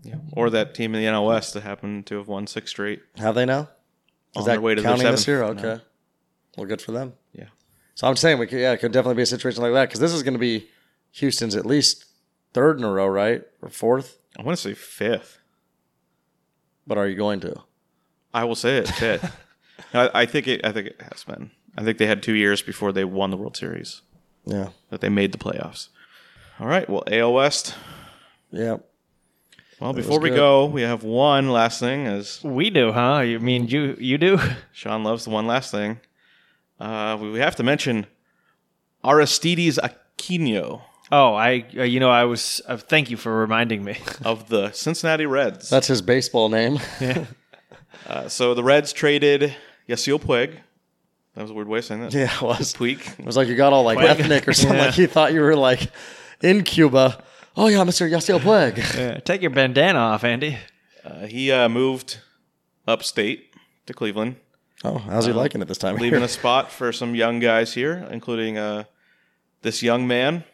[0.03, 3.01] yeah, or that team in the NL West that happened to have won six straight.
[3.17, 3.69] Have they now?
[4.35, 5.61] On Is their that way to their counting this seventh.
[5.61, 5.71] year?
[5.73, 5.83] Okay.
[6.57, 7.13] Well, good for them.
[7.99, 8.01] Yeah.
[8.01, 9.99] So I'm saying we could, yeah, it could definitely be a situation like that because
[9.99, 10.69] this is going to be
[11.11, 12.05] Houston's at least
[12.53, 14.19] third in a row, right, or fourth?
[14.37, 15.39] I want to say fifth.
[16.87, 17.61] But are you going to?
[18.33, 19.35] I will say it fifth.
[19.93, 20.65] I, I think it.
[20.65, 21.51] I think it has been.
[21.77, 24.01] I think they had two years before they won the World Series
[24.45, 25.89] Yeah, that they made the playoffs.
[26.59, 26.89] All right.
[26.89, 27.75] Well, AL West.
[28.51, 28.77] yeah.
[29.79, 32.05] Well, before we go, we have one last thing.
[32.05, 33.19] As We do, huh?
[33.19, 34.37] You mean you you do?
[34.71, 35.99] Sean loves the one last thing.
[36.79, 38.07] Uh, we we have to mention
[39.03, 42.61] Aristides Aquino Oh, I uh, you know I was.
[42.67, 43.97] Uh, thank you for reminding me.
[44.25, 45.69] of the Cincinnati Reds.
[45.69, 46.79] That's his baseball name.
[48.07, 49.55] Uh, so the Reds traded
[49.87, 50.55] Yasiel Puig.
[51.35, 52.13] That was a weird way of saying that.
[52.13, 52.73] yeah, it was.
[52.77, 53.19] Puig.
[53.19, 54.77] It was like you got all like ethnic or something.
[54.77, 54.85] Yeah.
[54.85, 55.91] Like you thought you were like
[56.41, 57.21] in Cuba.
[57.57, 58.77] Oh yeah, Mister Yasiel Puig.
[58.95, 60.57] Yeah, take your bandana off, Andy.
[61.03, 62.19] Uh, he uh, moved
[62.87, 63.53] upstate
[63.85, 64.37] to Cleveland,
[64.83, 65.97] Oh, how's he liking it this time?
[65.97, 68.85] leaving a spot for some young guys here, including uh,
[69.61, 70.45] this young man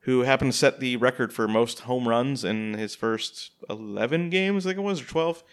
[0.00, 4.66] who happened to set the record for most home runs in his first 11 games,
[4.66, 5.44] I think it was, or 12.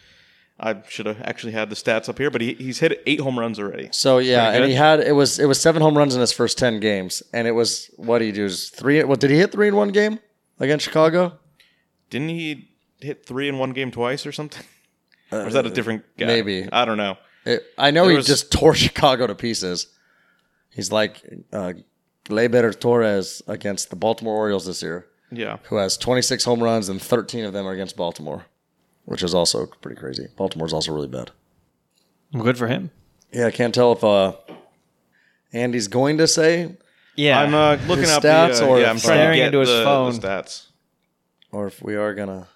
[0.59, 3.39] I should have actually had the stats up here, but he, he's hit eight home
[3.39, 3.89] runs already.
[3.91, 6.57] So yeah, and he had it was it was seven home runs in his first
[6.57, 8.49] ten games, and it was what did he do?
[8.49, 9.01] Three.
[9.05, 10.19] What did he hit three in one game
[10.59, 11.39] against Chicago?
[12.09, 14.65] Didn't he hit three in one game twice or something?
[15.31, 16.25] or is that a different guy?
[16.25, 16.67] maybe.
[16.69, 17.17] I don't know.
[17.53, 19.87] It, I know There he was- just tore Chicago to pieces.
[20.71, 21.21] He's like
[21.51, 21.73] uh,
[22.25, 25.57] Gleyber Torres against the Baltimore Orioles this year, Yeah.
[25.63, 28.45] who has 26 home runs and 13 of them are against Baltimore,
[29.05, 30.27] which is also pretty crazy.
[30.37, 31.31] Baltimore's also really bad.
[32.31, 32.91] Well, good for him.
[33.31, 34.33] Yeah, I can't tell if uh,
[35.51, 36.77] Andy's going to say
[37.15, 39.37] Yeah, I'm uh, looking His up stats the, uh, or yeah, I'm trying staring to
[39.37, 40.13] get into his the, phone?
[40.13, 40.67] the stats.
[41.51, 42.47] or if we are gonna.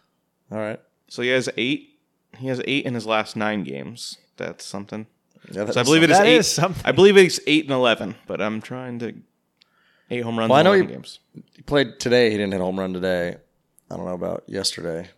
[0.52, 0.80] All right.
[1.08, 2.00] So he has eight.
[2.38, 4.18] He has eight in his last nine games.
[4.38, 5.06] That's something.
[5.52, 6.38] Yeah, So I believe it is That eight.
[6.38, 6.82] is something.
[6.86, 9.14] I believe it's eight and eleven, but I'm trying to
[10.10, 11.20] eight home runs Well, I know he- games.
[11.56, 12.32] He played today.
[12.32, 13.38] He didn't hit home run today.
[13.92, 15.10] I don't know about yesterday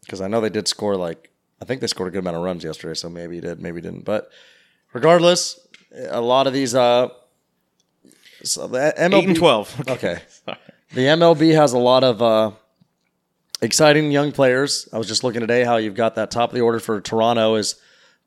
[0.00, 1.30] because I know they did score like
[1.60, 2.94] I think they scored a good amount of runs yesterday.
[2.94, 4.04] So maybe he did, maybe he didn't.
[4.04, 4.30] But
[4.92, 5.60] regardless,
[6.10, 7.08] a lot of these uh,
[8.42, 9.82] so the MLB, Eight and twelve.
[9.88, 10.20] Okay,
[10.92, 12.50] the MLB has a lot of uh,
[13.60, 14.88] exciting young players.
[14.92, 17.54] I was just looking today how you've got that top of the order for Toronto
[17.54, 17.76] is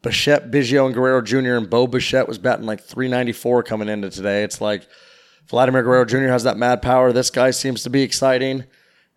[0.06, 1.56] Bichette, Biggio, and Guerrero Jr.
[1.56, 4.44] and Bo Bichette was batting like 394 coming into today.
[4.44, 4.88] It's like
[5.50, 6.28] Vladimir Guerrero Jr.
[6.28, 7.12] has that mad power.
[7.12, 8.66] This guy seems to be exciting.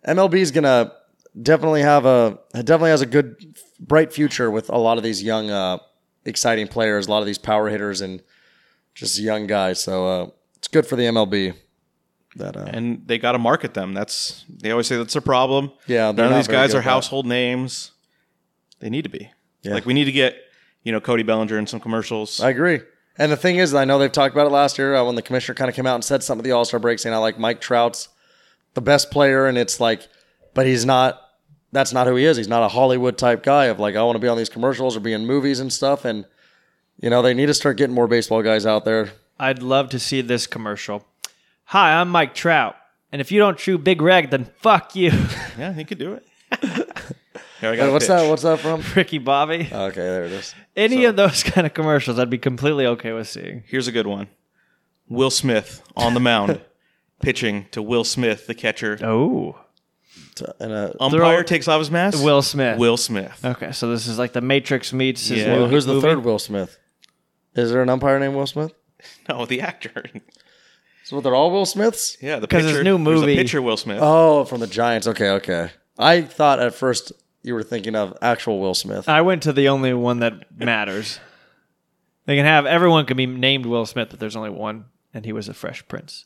[0.07, 0.91] MLB is gonna
[1.39, 5.51] definitely have a definitely has a good bright future with a lot of these young
[5.51, 5.77] uh,
[6.25, 8.23] exciting players, a lot of these power hitters and
[8.95, 9.79] just young guys.
[9.79, 10.27] So uh,
[10.57, 11.53] it's good for the MLB.
[12.35, 13.93] That uh, and they got to market them.
[13.93, 15.71] That's they always say that's a problem.
[15.85, 17.91] Yeah, none of these guys are household names.
[18.79, 19.31] They need to be.
[19.61, 19.75] Yeah.
[19.75, 20.35] Like we need to get
[20.83, 22.39] you know Cody Bellinger in some commercials.
[22.41, 22.81] I agree.
[23.17, 25.21] And the thing is, I know they've talked about it last year uh, when the
[25.21, 27.17] commissioner kind of came out and said something at the All Star break, saying I
[27.17, 28.07] like Mike Trout's
[28.75, 30.07] the best player, and it's like,
[30.53, 31.19] but he's not.
[31.71, 32.35] That's not who he is.
[32.35, 34.97] He's not a Hollywood type guy of like I want to be on these commercials
[34.97, 36.03] or be in movies and stuff.
[36.05, 36.25] And
[36.99, 39.11] you know they need to start getting more baseball guys out there.
[39.37, 41.05] I'd love to see this commercial.
[41.65, 42.75] Hi, I'm Mike Trout,
[43.11, 45.11] and if you don't chew Big Red, then fuck you,
[45.57, 46.25] yeah, he could do it.
[47.61, 48.09] Here, I got Hey, a what's pitch.
[48.09, 48.29] that?
[48.29, 48.81] What's that from?
[48.95, 49.67] Ricky Bobby.
[49.71, 50.55] Okay, there it is.
[50.75, 53.63] Any of those kind of commercials, I'd be completely okay with seeing.
[53.67, 54.27] Here's a good one.
[55.07, 56.61] Will Smith on the mound,
[57.21, 58.97] pitching to Will Smith, the catcher.
[59.03, 59.57] Oh,
[60.59, 62.23] And uh, Umpire Throw- takes off his mask.
[62.23, 62.77] Will Smith.
[62.79, 63.43] Will Smith.
[63.43, 65.27] Okay, so this is like the Matrix meets.
[65.27, 65.55] His Yeah.
[65.55, 66.07] new who's the movie?
[66.07, 66.77] third Will Smith?
[67.55, 68.71] Is there an umpire named Will Smith?
[69.29, 70.03] No, the actor.
[71.05, 72.17] So they're all Will Smiths?
[72.21, 72.75] Yeah, the 'Cause pitcher.
[72.77, 73.99] his new there's a movie- pitcher Will Smith.
[74.01, 75.07] Oh, from the Giants.
[75.07, 75.71] Okay, okay.
[75.97, 77.11] I thought at first
[77.49, 79.09] you were thinking of actual Will Smith.
[79.09, 81.19] I went to the only one that matters.
[82.27, 84.85] They can have everyone can be named Will Smith, but there's only one,
[85.15, 86.25] and he was a Fresh Prince.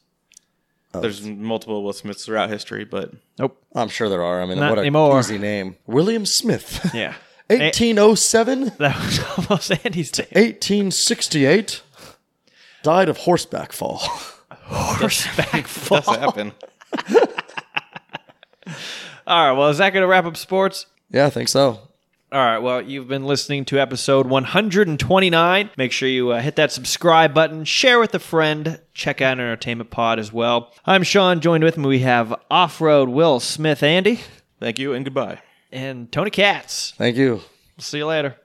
[0.94, 1.00] Oh.
[1.00, 3.58] There's multiple Will Smiths throughout history, but Nope.
[3.74, 4.42] I'm sure there are.
[4.42, 5.18] I mean, Not what a anymore.
[5.18, 5.78] easy name.
[5.88, 6.90] William Smith.
[6.94, 7.14] Yeah.
[7.48, 10.28] 1807, That was almost Andy's name.
[10.34, 11.82] 1868.
[12.84, 13.98] Died of horseback fall.
[14.50, 16.02] Horseback that's fall.
[16.02, 16.52] happen.
[19.26, 19.58] All right.
[19.58, 20.86] Well, is that going to wrap up sports?
[21.14, 21.80] Yeah, I think so.
[22.32, 22.58] All right.
[22.58, 25.70] Well, you've been listening to episode 129.
[25.78, 29.92] Make sure you uh, hit that subscribe button, share with a friend, check out Entertainment
[29.92, 30.74] Pod as well.
[30.86, 31.42] I'm Sean.
[31.42, 34.20] Joined with me, we have Off Road Will Smith, Andy,
[34.60, 35.40] Thank you and goodbye.
[35.72, 36.92] and Tony Katz.
[36.98, 37.42] Thank you.
[37.78, 38.36] See you later.